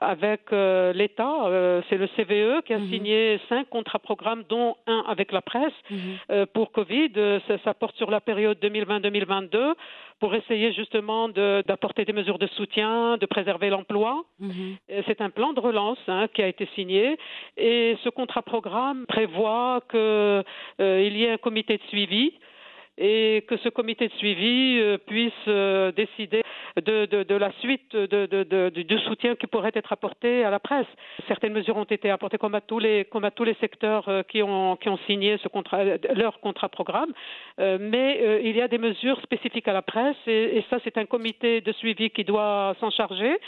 avec 0.00 0.50
l'État. 0.50 1.34
C'est 1.88 1.98
le 1.98 2.08
CVE 2.16 2.62
qui 2.64 2.74
a 2.74 2.78
mm-hmm. 2.78 2.90
signé 2.90 3.40
cinq 3.48 3.68
contrats 3.68 4.00
programmes, 4.00 4.42
dont 4.48 4.74
un 4.88 5.04
avec 5.06 5.30
la 5.30 5.42
presse 5.42 5.78
mm-hmm. 5.90 6.46
pour 6.46 6.72
Covid 6.72 7.11
ça, 7.64 7.74
porte 7.74 7.96
sur 7.96 8.10
la 8.10 8.20
période 8.20 8.58
2020-2022 8.62 9.74
pour 10.20 10.34
essayer 10.34 10.72
justement 10.72 11.28
d'apporter 11.28 12.04
des 12.04 12.12
mesures 12.12 12.38
de 12.38 12.46
soutien, 12.48 13.16
de 13.16 13.26
préserver 13.26 13.70
l'emploi. 13.70 14.24
Mhm. 14.38 14.76
C'est 15.06 15.20
un 15.20 15.30
plan 15.30 15.52
de 15.52 15.60
relance 15.60 15.98
hein, 16.08 16.28
qui 16.32 16.42
a 16.42 16.48
été 16.48 16.68
signé 16.74 17.16
et 17.56 17.96
ce 18.04 18.08
contrat 18.08 18.42
programme 18.42 19.06
prévoit 19.06 19.80
qu'il 19.90 19.98
euh, 19.98 20.42
y 20.80 21.24
ait 21.24 21.30
un 21.30 21.38
comité 21.38 21.76
de 21.76 21.82
suivi 21.88 22.32
et 22.98 23.44
que 23.48 23.56
ce 23.56 23.68
comité 23.68 24.08
de 24.08 24.12
suivi 24.14 24.78
euh, 24.78 24.98
puisse 24.98 25.32
euh, 25.48 25.92
décider 25.92 26.41
de, 26.76 27.06
de, 27.06 27.22
de, 27.22 27.34
la 27.34 27.52
suite 27.60 27.94
de, 27.94 28.70
du 28.70 28.98
soutien 29.00 29.34
qui 29.36 29.46
pourrait 29.46 29.72
être 29.74 29.92
apporté 29.92 30.44
à 30.44 30.50
la 30.50 30.58
presse. 30.58 30.86
Certaines 31.28 31.52
mesures 31.52 31.76
ont 31.76 31.84
été 31.84 32.10
apportées 32.10 32.38
comme 32.38 32.54
à 32.54 32.60
tous 32.60 32.78
les, 32.78 33.04
comme 33.06 33.24
à 33.24 33.30
tous 33.30 33.44
les 33.44 33.54
secteurs 33.54 34.08
euh, 34.08 34.22
qui, 34.22 34.42
ont, 34.42 34.76
qui 34.76 34.88
ont 34.88 34.98
signé 35.06 35.38
ce 35.42 35.48
contrat, 35.48 35.84
leur 36.14 36.40
contrat 36.40 36.68
programme, 36.68 37.12
mais 37.58 38.40
il 38.44 38.56
y 38.56 38.60
a 38.60 38.68
des 38.68 38.78
mesures 38.78 39.20
spécifiques 39.22 39.68
à 39.68 39.72
la 39.72 39.82
presse 39.82 40.16
et, 40.26 40.58
et 40.58 40.64
ça 40.70 40.78
c'est 40.84 40.96
un 40.98 41.04
comité 41.04 41.60
de 41.60 41.72
suivi 41.72 42.10
qui 42.10 42.24
doit 42.24 42.74
s'en 42.80 42.90
charger, 42.90 43.38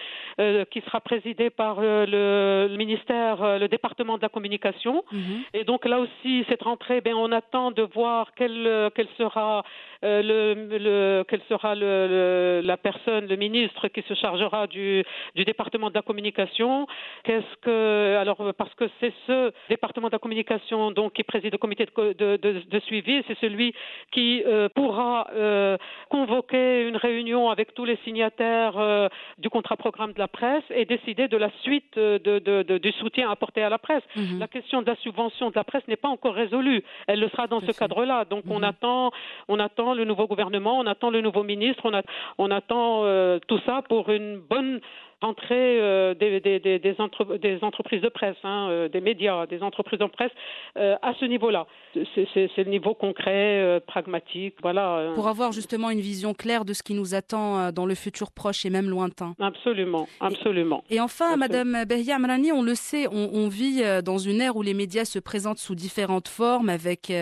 qui 0.70 0.80
sera 0.82 1.00
présidé 1.00 1.50
par 1.50 1.80
le, 1.80 2.68
ministère, 2.76 3.58
le 3.58 3.68
département 3.68 4.16
de 4.16 4.22
la 4.22 4.28
communication. 4.28 5.04
Mm-hmm. 5.12 5.58
Et 5.60 5.64
donc 5.64 5.84
là 5.86 6.00
aussi 6.00 6.44
cette 6.48 6.62
rentrée, 6.62 7.00
ben, 7.00 7.14
on 7.14 7.32
attend 7.32 7.70
de 7.70 7.82
voir 7.82 8.34
quelle, 8.34 8.90
quelle 8.94 9.08
sera 9.16 9.64
euh, 10.04 10.22
le, 10.22 10.78
le, 10.78 11.24
quelle 11.28 11.40
sera 11.48 11.74
la 11.74 12.76
personne, 12.76 13.13
le 13.20 13.36
ministre 13.36 13.88
qui 13.88 14.02
se 14.02 14.14
chargera 14.14 14.66
du, 14.66 15.04
du 15.34 15.44
département 15.44 15.90
de 15.90 15.94
la 15.94 16.02
communication. 16.02 16.86
Qu'est-ce 17.24 17.56
que 17.62 18.16
alors 18.16 18.38
parce 18.56 18.74
que 18.74 18.84
c'est 19.00 19.12
ce 19.26 19.52
département 19.68 20.08
de 20.08 20.12
la 20.12 20.18
communication 20.18 20.90
donc 20.90 21.14
qui 21.14 21.22
préside 21.22 21.52
le 21.52 21.58
comité 21.58 21.86
de, 21.86 22.12
de, 22.12 22.36
de, 22.36 22.62
de 22.68 22.80
suivi, 22.80 23.22
c'est 23.26 23.38
celui 23.38 23.74
qui 24.12 24.42
euh, 24.46 24.68
pourra 24.74 25.28
euh, 25.34 25.76
convoquer 26.08 26.88
une 26.88 26.96
réunion 26.96 27.50
avec 27.50 27.74
tous 27.74 27.84
les 27.84 27.98
signataires 28.04 29.10
du 29.38 29.48
contrat 29.48 29.76
programme 29.76 30.12
de 30.12 30.18
la 30.18 30.28
presse 30.28 30.64
et 30.70 30.84
décider 30.84 31.28
de 31.28 31.36
la 31.36 31.50
suite 31.62 31.98
du 31.98 32.92
soutien 32.92 33.30
apporté 33.30 33.62
à 33.62 33.68
la 33.68 33.78
presse. 33.78 34.02
Mhm. 34.16 34.38
La 34.38 34.48
question 34.48 34.82
de 34.82 34.86
la 34.86 34.96
subvention 34.96 35.50
de 35.50 35.56
la 35.56 35.64
presse 35.64 35.86
n'est 35.88 35.96
pas 35.96 36.08
encore 36.08 36.34
résolue. 36.34 36.82
Elle 37.06 37.20
le 37.20 37.28
sera 37.28 37.46
dans 37.46 37.60
ce 37.60 37.72
cadre-là. 37.72 38.24
Donc 38.24 38.44
on 38.48 38.58
mhm. 38.58 38.64
attend 38.64 39.10
on 39.48 39.58
attend 39.58 39.94
le 39.94 40.04
nouveau 40.04 40.26
gouvernement, 40.26 40.78
on 40.78 40.86
attend 40.86 41.10
le 41.10 41.20
nouveau 41.20 41.42
ministre, 41.42 41.90
on, 42.38 42.50
attend 42.50 43.03
euh, 43.03 43.03
tout 43.46 43.60
ça 43.66 43.82
pour 43.88 44.10
une 44.10 44.38
bonne 44.38 44.80
rentrée 45.20 45.80
euh, 45.80 46.14
des, 46.14 46.40
des, 46.40 46.60
des, 46.60 46.78
des, 46.78 47.58
entreprises 47.62 48.02
de 48.02 48.08
presse, 48.08 48.36
hein, 48.44 48.68
euh, 48.70 48.88
des 48.88 49.00
médias, 49.00 49.46
des 49.46 49.62
entreprises 49.62 49.98
de 49.98 50.06
presse 50.06 50.30
euh, 50.76 50.96
à 51.02 51.14
ce 51.18 51.24
niveau-là. 51.24 51.66
C'est 52.14 52.56
le 52.56 52.70
niveau 52.70 52.94
concret, 52.94 53.80
pragmatique, 53.86 54.56
voilà. 54.62 55.12
Pour 55.14 55.28
avoir 55.28 55.52
justement 55.52 55.90
une 55.90 56.00
vision 56.00 56.34
claire 56.34 56.64
de 56.64 56.72
ce 56.72 56.82
qui 56.82 56.94
nous 56.94 57.14
attend 57.14 57.70
dans 57.70 57.86
le 57.86 57.94
futur 57.94 58.32
proche 58.32 58.66
et 58.66 58.70
même 58.70 58.90
lointain. 58.90 59.34
Absolument, 59.40 60.08
absolument. 60.20 60.82
Et, 60.90 61.00
enfin, 61.00 61.36
Madame 61.36 61.84
Behia 61.84 62.16
Amrani, 62.16 62.50
on 62.50 62.62
le 62.62 62.74
sait, 62.74 63.06
on, 63.06 63.30
on, 63.32 63.48
vit 63.48 63.82
dans 64.04 64.18
une 64.18 64.40
ère 64.40 64.56
où 64.56 64.62
les 64.62 64.74
médias 64.74 65.04
se 65.04 65.20
présentent 65.20 65.58
sous 65.58 65.76
différentes 65.76 66.26
formes, 66.26 66.68
avec 66.68 67.12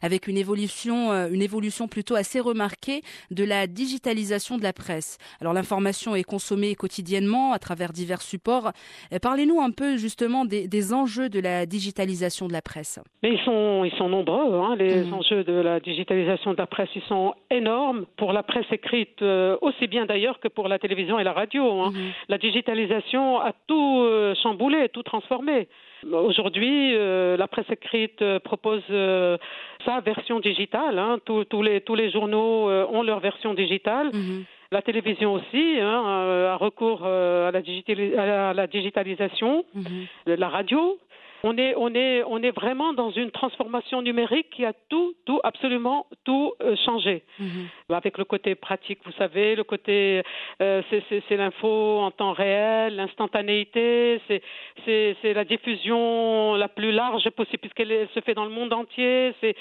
avec 0.00 0.28
une 0.28 0.36
évolution, 0.36 1.10
une 1.28 1.42
évolution 1.42 1.88
plutôt 1.88 2.14
assez 2.14 2.38
remarquée 2.38 3.02
de 3.32 3.42
la 3.42 3.66
digitalisation 3.66 4.58
de 4.58 4.62
la 4.62 4.72
presse. 4.72 5.18
Alors 5.40 5.52
l'information 5.52 6.14
est 6.14 6.22
consommée 6.22 6.76
quotidiennement 6.76 7.39
à 7.52 7.58
travers 7.58 7.92
divers 7.92 8.22
supports. 8.22 8.72
Euh, 9.12 9.18
parlez-nous 9.20 9.60
un 9.60 9.70
peu 9.70 9.96
justement 9.96 10.44
des, 10.44 10.92
enjeux 10.92 11.28
de 11.28 11.40
la 11.40 11.66
digitalisation 11.66 12.48
de 12.48 12.52
la 12.52 12.62
presse. 12.62 13.00
Mais 13.22 13.32
ils 13.32 13.40
sont, 13.40 13.84
ils 13.84 13.94
sont 13.96 14.08
nombreux, 14.08 14.54
hein, 14.54 14.76
les 14.76 15.04
mmh. 15.04 15.14
enjeux 15.14 15.44
de 15.44 15.52
la 15.52 15.80
digitalisation 15.80 16.52
de 16.52 16.58
la 16.58 16.66
presse. 16.66 16.88
Ils 16.94 17.02
sont 17.02 17.34
énormes 17.50 18.06
pour 18.16 18.32
la 18.32 18.42
presse 18.42 18.70
écrite, 18.70 19.22
euh, 19.22 19.56
aussi 19.60 19.86
bien 19.86 20.06
d'ailleurs 20.06 20.40
que 20.40 20.48
pour 20.48 20.68
la 20.68 20.78
télévision 20.78 21.18
et 21.18 21.24
la 21.24 21.32
radio. 21.32 21.82
Hein. 21.82 21.90
Mmh. 21.90 21.98
La 22.28 22.38
digitalisation 22.38 23.40
a 23.40 23.52
tout 23.66 24.00
euh, 24.00 24.34
chamboulé, 24.42 24.88
tout 24.88 25.02
transformé. 25.02 25.68
Aujourd'hui, 26.10 26.94
la 26.94 27.46
presse 27.46 27.68
écrite 27.70 28.24
propose 28.38 28.82
sa 28.86 30.00
version 30.02 30.40
digitale. 30.40 30.98
Hein. 30.98 31.18
Tous, 31.26 31.62
les, 31.62 31.82
tous 31.82 31.94
les 31.94 32.10
journaux 32.10 32.70
ont 32.70 33.02
leur 33.02 33.20
version 33.20 33.52
digitale. 33.52 34.06
Mmh. 34.06 34.44
La 34.72 34.82
télévision 34.82 35.32
aussi 35.32 35.80
hein, 35.80 36.04
euh, 36.06 36.52
a 36.52 36.56
recours 36.56 37.00
euh, 37.04 37.48
à 37.48 37.50
la, 37.50 38.50
à 38.50 38.54
la 38.54 38.66
digitalisation, 38.68 39.64
mhm. 39.74 40.06
la 40.26 40.48
radio. 40.48 40.96
On 41.42 41.56
est, 41.56 41.74
on 41.76 41.94
est, 41.94 42.22
on 42.26 42.42
est 42.42 42.50
vraiment 42.50 42.92
dans 42.92 43.10
une 43.10 43.30
transformation 43.30 44.02
numérique 44.02 44.50
qui 44.50 44.64
a 44.64 44.72
tout, 44.88 45.14
tout, 45.24 45.40
absolument 45.42 46.06
tout 46.24 46.52
euh, 46.62 46.76
changé. 46.84 47.22
Mhm. 47.38 47.68
Avec 47.90 48.18
le 48.18 48.24
côté 48.24 48.54
pratique, 48.54 48.98
vous 49.04 49.12
savez, 49.12 49.56
le 49.56 49.64
côté, 49.64 50.22
euh, 50.62 50.82
c'est 50.90 51.36
l'info 51.36 52.00
en 52.00 52.10
temps 52.10 52.32
réel, 52.32 52.96
l'instantanéité, 52.96 54.20
c'est 54.26 55.32
la 55.34 55.44
diffusion 55.44 56.54
la 56.54 56.68
plus 56.68 56.92
large 56.92 57.28
possible 57.30 57.58
puisqu'elle 57.58 58.08
se 58.14 58.20
fait 58.20 58.34
dans 58.34 58.44
le 58.44 58.50
monde 58.50 58.72
entier, 58.72 59.34
c'est 59.40 59.56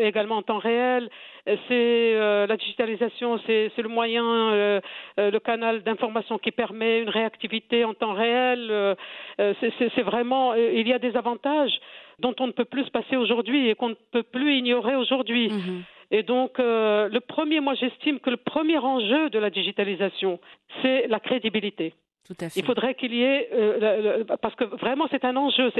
également 0.00 0.36
en 0.38 0.42
temps 0.42 0.58
réel 0.58 1.08
c'est 1.46 1.54
euh, 1.70 2.46
la 2.46 2.56
digitalisation, 2.56 3.40
c'est 3.46 3.72
le 3.78 3.88
moyen, 3.88 4.80
le 5.16 5.38
canal 5.38 5.82
d'information 5.82 6.38
qui 6.38 6.50
permet 6.50 7.00
une 7.00 7.08
réactivité 7.08 7.84
en 7.84 7.94
temps 7.94 8.12
réel. 8.12 8.96
c'est 9.38 10.02
vraiment, 10.02 10.54
il 10.80 10.88
y 10.88 10.92
a 10.92 10.98
des 10.98 11.16
avantages 11.16 11.72
dont 12.18 12.34
on 12.40 12.46
ne 12.46 12.52
peut 12.52 12.64
plus 12.64 12.84
se 12.84 12.90
passer 12.90 13.16
aujourd'hui 13.16 13.68
et 13.68 13.74
qu'on 13.74 13.90
ne 13.90 13.94
peut 14.12 14.22
plus 14.22 14.56
ignorer 14.58 14.96
aujourd'hui. 14.96 15.48
Mhm. 15.48 15.82
Et 16.12 16.22
donc, 16.24 16.58
le 16.58 17.18
premier, 17.20 17.60
moi 17.60 17.74
j'estime 17.74 18.18
que 18.18 18.30
le 18.30 18.36
premier 18.36 18.78
enjeu 18.78 19.30
de 19.30 19.38
la 19.38 19.48
digitalisation, 19.48 20.40
c'est 20.82 21.06
la 21.06 21.20
crédibilité. 21.20 21.94
Tout 22.26 22.34
à 22.40 22.48
fait. 22.48 22.60
Il 22.60 22.66
faudrait 22.66 22.94
qu'il 22.94 23.14
y 23.14 23.22
ait, 23.22 23.48
parce 24.42 24.54
que 24.56 24.64
vraiment 24.64 25.06
c'est 25.10 25.24
un 25.24 25.36
enjeu. 25.36 25.72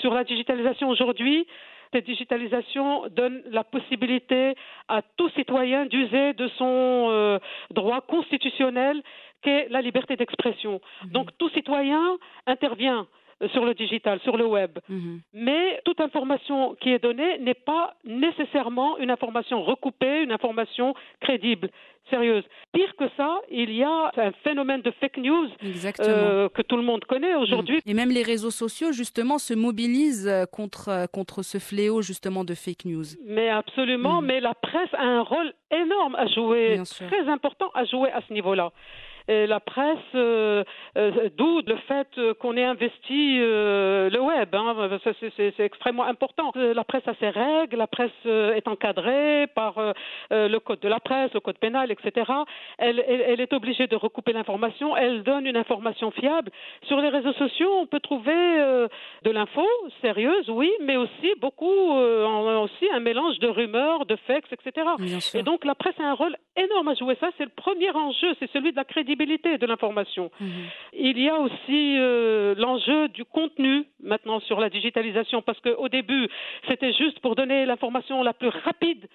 sur 0.00 0.14
la 0.14 0.24
digitalisation 0.24 0.88
aujourd'hui, 0.88 1.46
cette 1.94 2.06
digitalisation 2.06 3.08
donne 3.08 3.40
la 3.50 3.62
possibilité 3.62 4.54
à 4.88 5.00
tout 5.16 5.30
citoyen 5.30 5.86
d'user 5.86 6.32
de 6.32 6.48
son 6.58 7.08
euh, 7.10 7.38
droit 7.70 8.00
constitutionnel 8.00 9.00
qu'est 9.42 9.68
la 9.70 9.80
liberté 9.80 10.16
d'expression. 10.16 10.80
Mhm. 11.04 11.10
Donc 11.10 11.30
tout 11.38 11.48
citoyen 11.50 12.18
intervient 12.46 13.06
sur 13.52 13.64
le 13.64 13.74
digital, 13.74 14.20
sur 14.20 14.36
le 14.36 14.46
web. 14.46 14.78
Mhm. 14.88 15.20
Mais 15.32 15.80
toute 15.84 16.00
information 16.00 16.76
qui 16.80 16.90
est 16.90 17.02
donnée 17.02 17.38
n'est 17.38 17.54
pas 17.54 17.94
nécessairement 18.04 18.98
une 18.98 19.10
information 19.10 19.62
recoupée, 19.62 20.22
une 20.22 20.32
information 20.32 20.94
crédible 21.20 21.70
sérieuse. 22.10 22.44
Pire 22.72 22.94
que 22.96 23.04
ça, 23.16 23.40
il 23.50 23.72
y 23.72 23.82
a 23.82 24.12
un 24.16 24.32
phénomène 24.42 24.82
de 24.82 24.90
fake 25.00 25.18
news 25.18 25.48
euh, 26.00 26.48
que 26.48 26.62
tout 26.62 26.76
le 26.76 26.82
monde 26.82 27.04
connaît 27.04 27.34
aujourd'hui. 27.34 27.80
Et 27.86 27.94
même 27.94 28.10
les 28.10 28.22
réseaux 28.22 28.50
sociaux, 28.50 28.92
justement, 28.92 29.38
se 29.38 29.54
mobilisent 29.54 30.28
euh, 30.28 30.44
contre, 30.44 30.88
euh, 30.88 31.06
contre 31.06 31.42
ce 31.42 31.58
fléau, 31.58 32.02
justement, 32.02 32.44
de 32.44 32.54
fake 32.54 32.84
news. 32.84 33.04
Mais 33.26 33.48
absolument, 33.48 34.20
mm. 34.20 34.26
mais 34.26 34.40
la 34.40 34.54
presse 34.54 34.92
a 34.94 35.02
un 35.02 35.22
rôle 35.22 35.52
énorme 35.70 36.14
à 36.16 36.26
jouer, 36.26 36.80
très 37.08 37.28
important 37.28 37.70
à 37.74 37.84
jouer 37.84 38.10
à 38.10 38.20
ce 38.28 38.32
niveau-là 38.32 38.72
et 39.26 39.46
la 39.46 39.60
presse, 39.60 39.98
euh, 40.14 40.64
euh, 40.98 41.30
d'où 41.36 41.62
le 41.66 41.76
fait 41.88 42.08
qu'on 42.40 42.56
ait 42.56 42.64
investi 42.64 43.38
euh, 43.40 44.10
le 44.10 44.20
web. 44.20 44.54
Hein, 44.54 44.98
c'est 45.36 45.60
extrêmement 45.60 46.04
important. 46.04 46.52
La 46.54 46.84
presse 46.84 47.06
a 47.08 47.14
ses 47.14 47.30
règles, 47.30 47.76
la 47.76 47.86
presse 47.86 48.10
est 48.24 48.68
encadrée 48.68 49.46
par 49.54 49.74
le 50.30 50.58
code 50.58 50.80
de 50.80 50.88
la 50.88 51.00
presse, 51.00 51.32
le 51.32 51.40
code 51.40 51.58
pénal, 51.58 51.90
etc. 51.90 52.30
Elle, 52.78 53.02
elle, 53.06 53.40
est 53.40 53.52
obligée 53.52 53.86
de 53.86 53.96
recouper 53.96 54.32
l'information, 54.32 54.96
elle 54.96 55.22
donne 55.22 55.46
une 55.46 55.56
information 55.56 56.10
fiable. 56.10 56.50
Sur 56.86 57.00
les 57.00 57.08
réseaux 57.08 57.32
sociaux, 57.34 57.70
on 57.80 57.86
peut 57.86 58.00
trouver 58.00 58.32
de 58.34 59.30
l'info 59.30 59.66
sérieuse, 60.00 60.48
oui, 60.50 60.70
mais 60.80 60.96
aussi 60.96 61.32
beaucoup, 61.40 61.66
aussi 61.66 62.88
un 62.92 63.00
mélange 63.00 63.38
de 63.38 63.48
rumeurs, 63.48 64.06
de 64.06 64.16
fakes, 64.26 64.52
etc. 64.52 64.86
Et 65.34 65.42
donc 65.42 65.64
la 65.64 65.74
presse 65.74 65.98
a 65.98 66.04
un 66.04 66.14
rôle 66.14 66.36
énorme 66.56 66.88
à 66.88 66.94
jouer. 66.94 67.16
Ça, 67.20 67.30
c'est 67.38 67.44
le 67.44 67.50
premier 67.50 67.90
enjeu, 67.90 68.34
c'est 68.38 68.50
celui 68.52 68.72
de 68.72 68.76
la 68.76 68.84
crédibilité 68.84 69.13
de 69.16 69.66
l'information. 69.66 70.30
Mhm. 70.40 70.48
Il 70.92 71.18
y 71.18 71.28
a 71.28 71.38
aussi 71.38 71.96
euh, 71.98 72.54
l'enjeu 72.56 73.08
du 73.08 73.24
contenu 73.24 73.84
maintenant 74.02 74.40
sur 74.40 74.60
la 74.60 74.70
digitalisation, 74.70 75.42
parce 75.42 75.60
qu'au 75.60 75.88
début, 75.88 76.28
c'était 76.68 76.92
juste 76.92 77.20
pour 77.20 77.34
donner 77.34 77.66
l'information 77.66 78.22
la 78.22 78.32
plus 78.32 78.48
rapide 78.48 79.08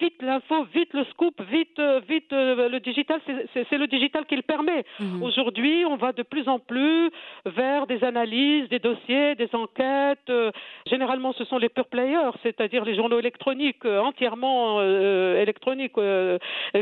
vite 0.00 0.22
l'info, 0.22 0.64
vite 0.72 0.92
le 0.94 1.04
scoop, 1.06 1.40
vite, 1.50 1.78
euh, 1.78 2.00
vite 2.08 2.32
euh, 2.32 2.51
le 2.68 2.80
digital. 2.80 3.20
C'est 3.52 3.78
le 3.78 3.86
digital 3.86 4.26
qui 4.26 4.36
le 4.36 4.42
permet. 4.42 4.84
Mhm. 5.00 5.22
Aujourd'hui, 5.22 5.84
on 5.86 5.96
va 5.96 6.12
de 6.12 6.22
plus 6.22 6.48
en 6.48 6.58
plus 6.58 7.10
vers 7.44 7.86
des 7.86 8.02
analyses, 8.04 8.68
des 8.68 8.78
dossiers, 8.78 9.34
des 9.34 9.48
enquêtes. 9.54 10.18
Euh, 10.30 10.50
généralement, 10.86 11.32
ce 11.32 11.44
sont 11.44 11.58
les 11.58 11.68
pure 11.68 11.86
players, 11.86 12.30
c'est-à-dire 12.42 12.84
les 12.84 12.94
journaux 12.94 13.18
électroniques, 13.18 13.84
entièrement 13.84 14.82
électroniques, 14.82 15.94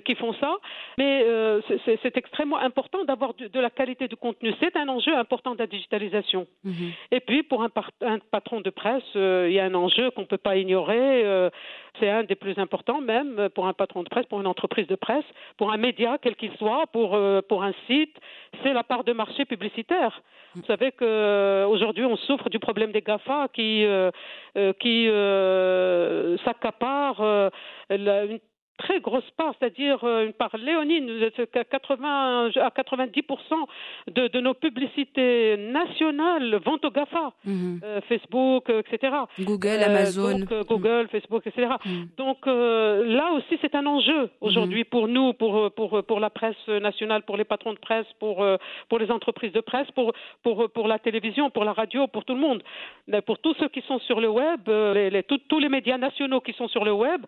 qui 0.04 0.14
font 0.14 0.32
ça. 0.34 0.56
Mais 0.98 1.24
c'est 1.84 2.16
extrêmement 2.16 2.58
important 2.58 3.04
d'avoir 3.04 3.34
de, 3.34 3.60
la 3.60 3.70
qualité 3.70 4.08
du 4.08 4.16
contenu. 4.16 4.54
C'est 4.60 4.76
un 4.76 4.88
enjeu 4.88 5.16
important 5.16 5.54
de 5.54 5.58
la 5.58 5.66
digitalisation. 5.66 6.46
Mhm. 6.64 6.92
Et 7.10 7.20
puis, 7.20 7.42
pour 7.42 7.62
un, 7.62 7.70
un, 8.02 8.18
patron 8.30 8.60
de 8.60 8.70
presse, 8.70 9.02
il 9.14 9.52
y 9.52 9.60
a 9.60 9.64
un 9.64 9.74
enjeu 9.74 10.10
qu'on 10.10 10.22
ne 10.22 10.26
peut 10.26 10.38
pas 10.38 10.56
ignorer. 10.56 11.50
c'est 11.98 12.08
un 12.08 12.24
des 12.24 12.36
plus 12.36 12.58
importants 12.58 13.00
même 13.00 13.48
pour 13.54 13.66
un 13.66 13.72
patron 13.72 14.02
de 14.02 14.08
presse, 14.08 14.26
pour 14.26 14.40
une 14.40 14.46
entreprise 14.46 14.86
de 14.86 14.94
presse, 14.94 15.24
pour 15.56 15.69
un 15.70 15.76
média 15.76 16.18
quel 16.20 16.36
qu'il 16.36 16.52
soit, 16.56 16.86
pour, 16.92 17.14
euh, 17.14 17.40
pour 17.48 17.62
un 17.62 17.72
site, 17.86 18.16
c'est 18.62 18.72
la 18.72 18.84
part 18.84 19.04
de 19.04 19.12
marché 19.12 19.44
publicitaire. 19.44 20.22
Vous 20.54 20.64
savez 20.64 20.90
qu'aujourd'hui 20.90 22.04
on 22.04 22.16
souffre 22.16 22.48
du 22.50 22.58
problème 22.58 22.90
des 22.90 23.02
GAFA 23.02 23.48
qui, 23.52 23.84
euh, 23.84 24.10
euh, 24.56 24.72
qui 24.80 25.06
s'accaparent 26.44 27.50
une 27.88 28.40
très 28.80 29.00
grosse 29.00 29.30
part, 29.36 29.54
c'est-à-dire 29.58 30.02
euh, 30.04 30.26
une 30.26 30.32
part 30.32 30.56
léonine, 30.56 31.30
80 31.70 32.50
à 32.56 32.70
90% 32.70 33.22
de, 34.08 34.28
de, 34.28 34.40
nos 34.40 34.54
publicités 34.54 35.56
nationales 35.58 36.60
vont 36.64 36.78
au 36.82 36.90
GAFA, 36.90 37.32
mhm. 37.44 37.80
euh, 37.84 38.00
Facebook, 38.08 38.70
euh, 38.70 38.80
etc. 38.80 39.12
Google, 39.40 39.82
Amazon. 39.84 40.38
Google, 40.66 41.08
Facebook, 41.12 41.46
etc. 41.46 41.72
Mhm. 41.84 42.08
Donc 42.16 42.38
là 42.46 43.32
aussi, 43.36 43.58
c'est 43.60 43.74
un 43.74 43.86
enjeu 43.86 44.30
aujourd'hui 44.40 44.84
mhm. 44.84 44.92
pour 44.94 45.08
nous, 45.08 45.32
pour, 45.34 45.70
pour, 45.72 46.02
pour 46.04 46.20
la 46.20 46.30
presse 46.30 46.66
nationale, 46.68 47.22
pour 47.22 47.36
les 47.36 47.44
patrons 47.44 47.74
de 47.74 47.78
presse, 47.78 48.06
pour, 48.18 48.36
pour 48.88 48.98
les 48.98 49.10
entreprises 49.10 49.52
de 49.52 49.60
presse, 49.60 49.90
pour, 49.94 50.12
pour, 50.42 50.70
pour 50.70 50.88
la 50.88 50.98
télévision, 50.98 51.50
pour 51.50 51.64
la 51.64 51.72
radio, 51.72 52.06
pour 52.06 52.24
tout 52.24 52.34
le 52.34 52.40
monde. 52.40 52.62
Pour 53.26 53.38
tous 53.38 53.54
ceux 53.60 53.68
qui 53.68 53.82
sont 53.82 53.98
sur 54.00 54.20
le 54.20 54.28
web, 54.28 54.60
les, 54.68 55.22
tous 55.24 55.58
les 55.58 55.68
médias 55.68 55.98
nationaux 55.98 56.40
qui 56.40 56.52
sont 56.54 56.68
sur 56.68 56.84
le 56.84 56.92
web, 56.92 57.20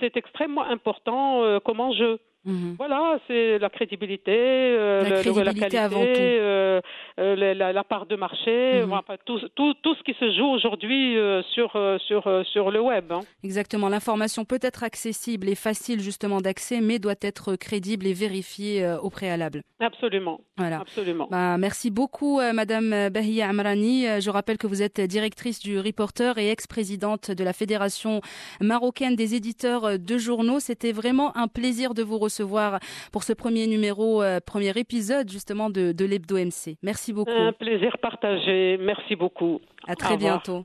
c'est 0.00 0.16
extrêmement 0.16 0.64
important 0.64 0.95
euh, 1.42 1.60
comme 1.60 1.80
enjeu. 1.80 2.18
Mhm. 2.46 2.76
Voilà, 2.78 3.18
c'est 3.26 3.58
la 3.58 3.68
crédibilité, 3.68 4.32
euh, 4.32 5.02
la, 5.02 5.52
qualité, 5.52 6.38
euh, 6.40 6.80
euh, 7.18 7.54
la, 7.54 7.84
part 7.84 8.06
de 8.06 8.14
marché, 8.14 8.84
mhm. 8.86 9.00
tout, 9.26 9.94
ce 9.94 10.02
qui 10.04 10.14
se 10.14 10.30
joue 10.36 10.46
aujourd'hui 10.46 11.16
sur, 11.54 11.76
sur, 12.06 12.46
sur 12.46 12.70
le 12.70 12.80
web. 12.80 13.10
Hein. 13.10 13.20
Exactement, 13.42 13.88
l'information 13.88 14.44
peut 14.44 14.60
être 14.62 14.84
accessible 14.84 15.48
et 15.48 15.56
facile 15.56 16.00
justement 16.00 16.40
d'accès, 16.40 16.80
mais 16.80 17.00
doit 17.00 17.14
être 17.20 17.56
crédible 17.56 18.06
et 18.06 18.12
vérifiée 18.12 18.96
au 19.02 19.10
préalable. 19.10 19.62
Absolument. 19.80 20.40
Voilà. 20.56 20.80
Absolument. 20.80 21.26
Bah, 21.30 21.58
merci 21.58 21.90
beaucoup, 21.90 22.40
Madame 22.54 23.08
Bahia 23.10 23.48
Amrani. 23.48 24.20
Je 24.20 24.30
rappelle 24.30 24.56
que 24.56 24.68
vous 24.68 24.82
êtes 24.82 25.00
directrice 25.00 25.58
du 25.58 25.80
Reporter 25.80 26.38
et 26.38 26.50
ex-présidente 26.50 27.32
de 27.32 27.42
la 27.42 27.52
Fédération 27.52 28.20
marocaine 28.60 29.16
des 29.16 29.34
éditeurs 29.34 29.98
de 29.98 30.18
journaux. 30.18 30.60
C'était 30.60 30.92
vraiment 30.92 31.36
un 31.36 31.48
plaisir 31.48 31.92
de 31.92 32.04
vous 32.04 32.18
recevoir 32.18 32.35
recevoir 32.36 32.78
pour 33.12 33.22
ce 33.24 33.32
premier 33.32 33.66
numéro, 33.66 34.22
euh, 34.22 34.40
premier 34.44 34.72
épisode 34.76 35.30
justement 35.30 35.70
de, 35.70 35.92
de 35.92 36.04
l'Hebdo 36.04 36.36
MC. 36.36 36.76
Merci 36.82 37.12
beaucoup. 37.12 37.30
Un 37.30 37.52
plaisir 37.52 37.96
partagé. 37.98 38.76
Merci 38.80 39.16
beaucoup. 39.16 39.60
À 39.86 39.94
très 39.94 40.16
bientôt. 40.16 40.64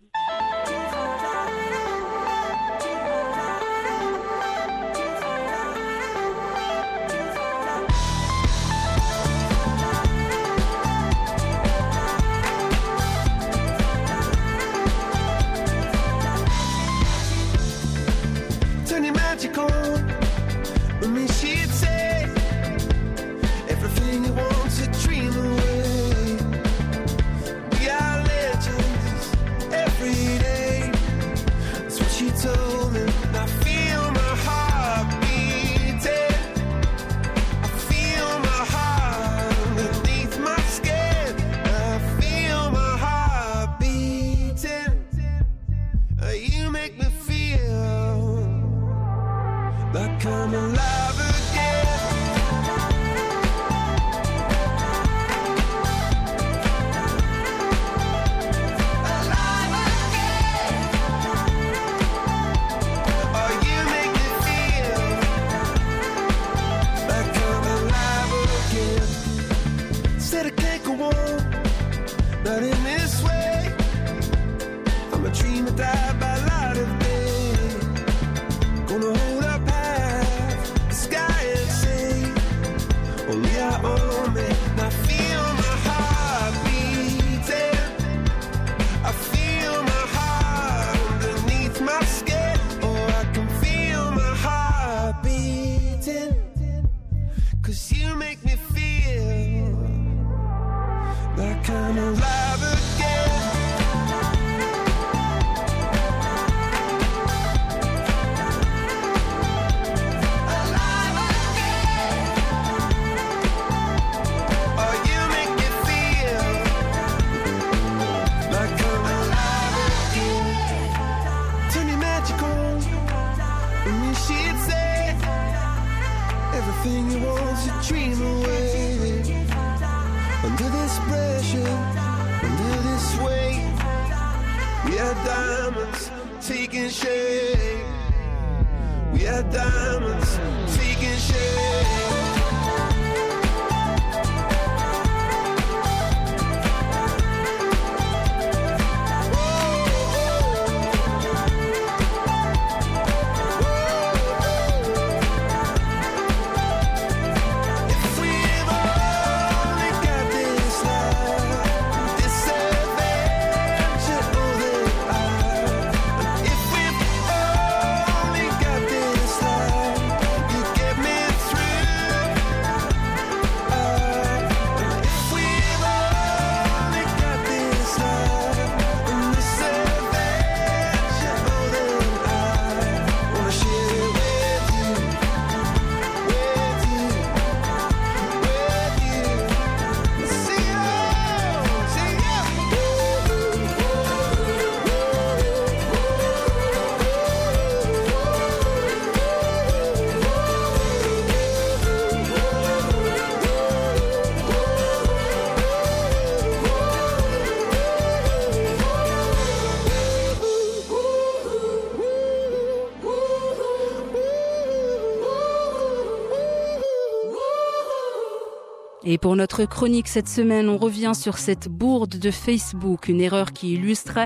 Et 219.13 219.17
pour 219.17 219.35
notre 219.35 219.65
chronique 219.65 220.07
cette 220.07 220.29
semaine, 220.29 220.69
on 220.69 220.77
revient 220.77 221.11
sur 221.13 221.37
cette 221.37 221.67
bourde 221.67 222.17
de 222.17 222.31
Facebook, 222.31 223.09
une 223.09 223.19
erreur 223.19 223.51
qui 223.51 223.74
illustre 223.74 224.19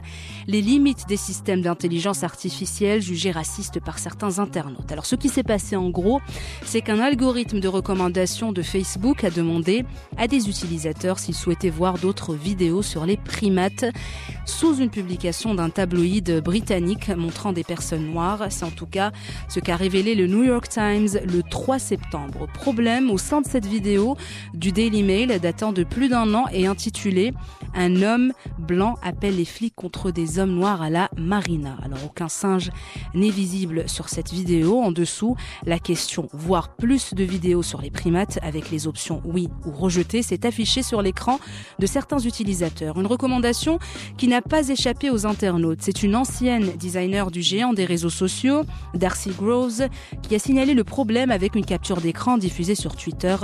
les 0.45 0.62
limites 0.62 1.08
des 1.08 1.17
systèmes 1.17 1.63
d'intelligence 1.63 2.24
artificielle 2.24 3.02
jugés 3.02 3.32
racistes 3.32 3.80
par 3.80 3.98
certains 3.98 4.38
internautes. 4.38 4.91
Alors 4.91 5.08
ce 5.08 5.15
qui 5.15 5.28
s'est 5.28 5.41
passé 5.41 5.76
en 5.76 5.89
gros, 5.89 6.21
c'est 6.63 6.82
qu'un 6.82 7.00
algorithme 7.00 7.60
de 7.60 7.67
recommandation 7.67 8.52
de 8.52 8.62
Facebook 8.62 9.24
a 9.24 9.32
demandé 9.32 9.86
à 10.17 10.28
des 10.28 10.50
utilisateurs 10.50 11.17
s'ils 11.17 11.34
souhaitaient 11.34 11.71
voir 11.71 11.98
d'autres 11.98 12.36
vidéos 12.36 12.84
sur 12.84 13.08
les 13.08 13.17
primates 13.17 13.86
sous 14.45 14.76
une 14.76 14.91
publication 14.91 15.56
d'un 15.56 15.71
tabloïd 15.71 16.43
britannique 16.43 17.10
montrant 17.10 17.54
des 17.54 17.63
personnes 17.63 18.06
noires. 18.12 18.45
C'est 18.52 18.65
en 18.65 18.69
tout 18.69 18.86
cas 18.86 19.12
ce 19.50 19.60
qu'a 19.60 19.78
révélé 19.78 20.13
le 20.13 20.28
New 20.28 20.43
York 20.43 20.69
Times 20.69 21.10
le 21.26 21.41
3 21.41 21.80
septembre. 21.80 22.48
Problème 22.54 23.10
au 23.10 23.17
sein 23.17 23.41
de 23.41 23.48
cette 23.48 23.65
vidéo 23.65 24.15
du 24.54 24.75
Daily 24.76 25.04
Mail 25.04 25.40
datant 25.40 25.72
de 25.72 25.86
plus 25.86 26.10
d'un 26.10 26.34
an 26.34 26.48
et 26.52 26.68
intitulé 26.68 27.32
Un 27.76 28.02
homme 28.02 28.34
blanc 28.60 28.96
appelle 29.02 29.38
les 29.38 29.46
flics 29.46 29.74
contre 29.74 30.12
des 30.12 30.38
hommes 30.38 30.54
noirs 30.54 30.82
à 30.82 30.90
la 30.90 31.10
marina. 31.16 31.78
Alors 31.82 32.00
aucun 32.06 32.28
singe 32.28 32.72
n'est 33.14 33.30
visible 33.30 33.88
sur 33.88 34.10
cette 34.10 34.34
vidéo. 34.34 34.82
En 34.82 34.92
dessous, 34.92 35.38
la 35.66 35.80
question 35.80 36.28
voir 36.34 36.76
plus 36.76 37.14
de 37.14 37.24
vidéos 37.24 37.64
sur 37.64 37.82
les 37.82 37.90
primates 37.90 38.38
avec 38.42 38.70
les 38.70 38.86
options 38.86 39.22
oui 39.24 39.48
ou 39.66 39.72
rejeter 39.72 40.22
s'est 40.22 40.46
affichée 40.46 40.84
sur 40.84 41.02
l'écran 41.02 41.40
de 41.80 41.86
certains 41.86 42.20
utilisateurs. 42.20 43.00
Une 43.00 43.08
recommandation 43.08 43.80
qui 44.18 44.28
n'a 44.28 44.42
pas 44.42 44.68
échappé 44.68 45.10
aux 45.10 45.26
internautes. 45.26 45.80
C'est 45.84 46.04
une 46.04 46.18
ancienne 46.18 46.76
designer 46.76 47.32
du 47.32 47.42
géant 47.42 47.72
des 47.72 47.86
réseaux 47.86 48.10
sociaux, 48.10 48.64
Darcy 48.94 49.30
Groves, 49.30 49.88
qui 50.22 50.36
a 50.36 50.40
signalé 50.40 50.74
le 50.74 50.84
problème 50.84 51.32
avec 51.32 51.56
une 51.56 51.66
capture 51.66 52.02
d'écran 52.02 52.38
diffusée 52.38 52.76
sur 52.76 52.98
Twitter. 52.98 53.38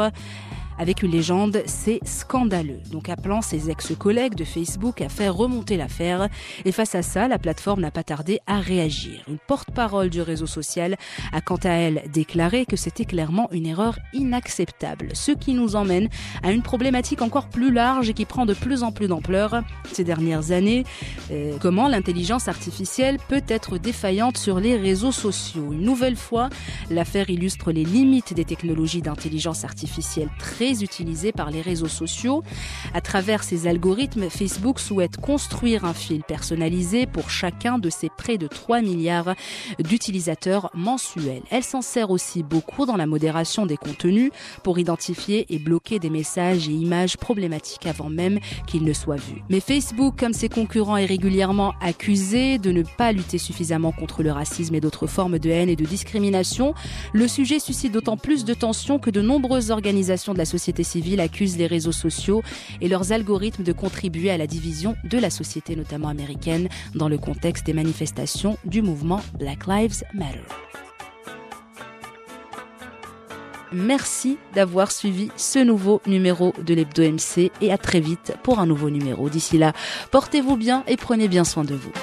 Avec 0.81 1.03
une 1.03 1.11
légende, 1.11 1.61
c'est 1.67 1.99
scandaleux. 2.03 2.79
Donc 2.91 3.07
appelant 3.07 3.43
ses 3.43 3.69
ex-collègues 3.69 4.33
de 4.33 4.43
Facebook 4.43 4.99
à 5.01 5.09
faire 5.09 5.35
remonter 5.35 5.77
l'affaire. 5.77 6.27
Et 6.65 6.71
face 6.71 6.95
à 6.95 7.03
ça, 7.03 7.27
la 7.27 7.37
plateforme 7.37 7.81
n'a 7.81 7.91
pas 7.91 8.01
tardé 8.01 8.39
à 8.47 8.59
réagir. 8.59 9.21
Une 9.27 9.37
porte-parole 9.37 10.09
du 10.09 10.23
réseau 10.23 10.47
social 10.47 10.95
a 11.33 11.39
quant 11.39 11.59
à 11.63 11.69
elle 11.69 12.01
déclaré 12.11 12.65
que 12.65 12.75
c'était 12.75 13.05
clairement 13.05 13.47
une 13.51 13.67
erreur 13.67 13.99
inacceptable. 14.13 15.09
Ce 15.13 15.31
qui 15.31 15.53
nous 15.53 15.75
emmène 15.75 16.09
à 16.41 16.51
une 16.51 16.63
problématique 16.63 17.21
encore 17.21 17.47
plus 17.47 17.71
large 17.71 18.09
et 18.09 18.15
qui 18.15 18.25
prend 18.25 18.47
de 18.47 18.55
plus 18.55 18.81
en 18.81 18.91
plus 18.91 19.07
d'ampleur 19.07 19.61
ces 19.91 20.03
dernières 20.03 20.51
années. 20.51 20.83
Euh, 21.29 21.57
comment 21.61 21.89
l'intelligence 21.89 22.47
artificielle 22.47 23.19
peut 23.29 23.43
être 23.47 23.77
défaillante 23.77 24.37
sur 24.37 24.59
les 24.59 24.77
réseaux 24.77 25.11
sociaux? 25.11 25.73
Une 25.73 25.81
nouvelle 25.81 26.15
fois, 26.15 26.49
l'affaire 26.89 27.29
illustre 27.29 27.71
les 27.71 27.85
limites 27.85 28.33
des 28.33 28.45
technologies 28.45 29.03
d'intelligence 29.03 29.63
artificielle 29.63 30.29
très 30.39 30.70
utilisées 30.79 31.31
par 31.31 31.51
les 31.51 31.61
réseaux 31.61 31.87
sociaux. 31.87 32.43
À 32.93 33.01
travers 33.01 33.43
ces 33.43 33.67
algorithmes, 33.67 34.29
Facebook 34.29 34.79
souhaite 34.79 35.17
construire 35.17 35.85
un 35.85 35.93
fil 35.93 36.23
personnalisé 36.23 37.05
pour 37.05 37.29
chacun 37.29 37.77
de 37.77 37.89
ses 37.89 38.09
près 38.09 38.37
de 38.37 38.47
3 38.47 38.81
milliards 38.81 39.35
d'utilisateurs 39.79 40.69
mensuels. 40.73 41.43
Elle 41.49 41.63
s'en 41.63 41.81
sert 41.81 42.11
aussi 42.11 42.43
beaucoup 42.43 42.85
dans 42.85 42.95
la 42.95 43.05
modération 43.05 43.65
des 43.65 43.77
contenus 43.77 44.31
pour 44.63 44.79
identifier 44.79 45.45
et 45.49 45.59
bloquer 45.59 45.99
des 45.99 46.09
messages 46.09 46.67
et 46.67 46.71
images 46.71 47.17
problématiques 47.17 47.85
avant 47.85 48.09
même 48.09 48.39
qu'ils 48.67 48.83
ne 48.83 48.93
soient 48.93 49.15
vus. 49.15 49.43
Mais 49.49 49.59
Facebook, 49.59 50.15
comme 50.17 50.33
ses 50.33 50.49
concurrents, 50.49 50.97
est 50.97 51.05
régulièrement 51.05 51.73
accusé 51.81 52.57
de 52.57 52.71
ne 52.71 52.83
pas 52.83 53.11
lutter 53.11 53.37
suffisamment 53.37 53.91
contre 53.91 54.23
le 54.23 54.31
racisme 54.31 54.75
et 54.75 54.81
d'autres 54.81 55.07
formes 55.07 55.39
de 55.39 55.49
haine 55.49 55.69
et 55.69 55.75
de 55.75 55.85
discrimination. 55.85 56.73
Le 57.13 57.27
sujet 57.27 57.59
suscite 57.59 57.91
d'autant 57.91 58.17
plus 58.17 58.45
de 58.45 58.53
tensions 58.53 58.99
que 58.99 59.09
de 59.09 59.21
nombreuses 59.21 59.71
organisations 59.71 60.33
de 60.33 60.37
la 60.37 60.45
société 60.45 60.60
civile 60.83 61.19
accusent 61.19 61.57
les 61.57 61.67
réseaux 61.67 61.91
sociaux 61.91 62.41
et 62.81 62.87
leurs 62.87 63.11
algorithmes 63.11 63.63
de 63.63 63.73
contribuer 63.73 64.31
à 64.31 64.37
la 64.37 64.47
division 64.47 64.95
de 65.03 65.17
la 65.17 65.29
société, 65.29 65.75
notamment 65.75 66.09
américaine, 66.09 66.69
dans 66.95 67.09
le 67.09 67.17
contexte 67.17 67.65
des 67.65 67.73
manifestations 67.73 68.57
du 68.65 68.81
mouvement 68.81 69.21
Black 69.37 69.67
Lives 69.67 70.03
Matter. 70.13 70.39
Merci 73.73 74.37
d'avoir 74.53 74.91
suivi 74.91 75.29
ce 75.37 75.59
nouveau 75.59 76.01
numéro 76.05 76.53
de 76.61 76.73
l'Hebdo 76.73 77.03
MC 77.03 77.51
et 77.61 77.71
à 77.71 77.77
très 77.77 78.01
vite 78.01 78.33
pour 78.43 78.59
un 78.59 78.65
nouveau 78.65 78.89
numéro. 78.89 79.29
D'ici 79.29 79.57
là, 79.57 79.71
portez-vous 80.11 80.57
bien 80.57 80.83
et 80.87 80.97
prenez 80.97 81.29
bien 81.29 81.45
soin 81.45 81.63
de 81.63 81.75
vous. 81.75 81.93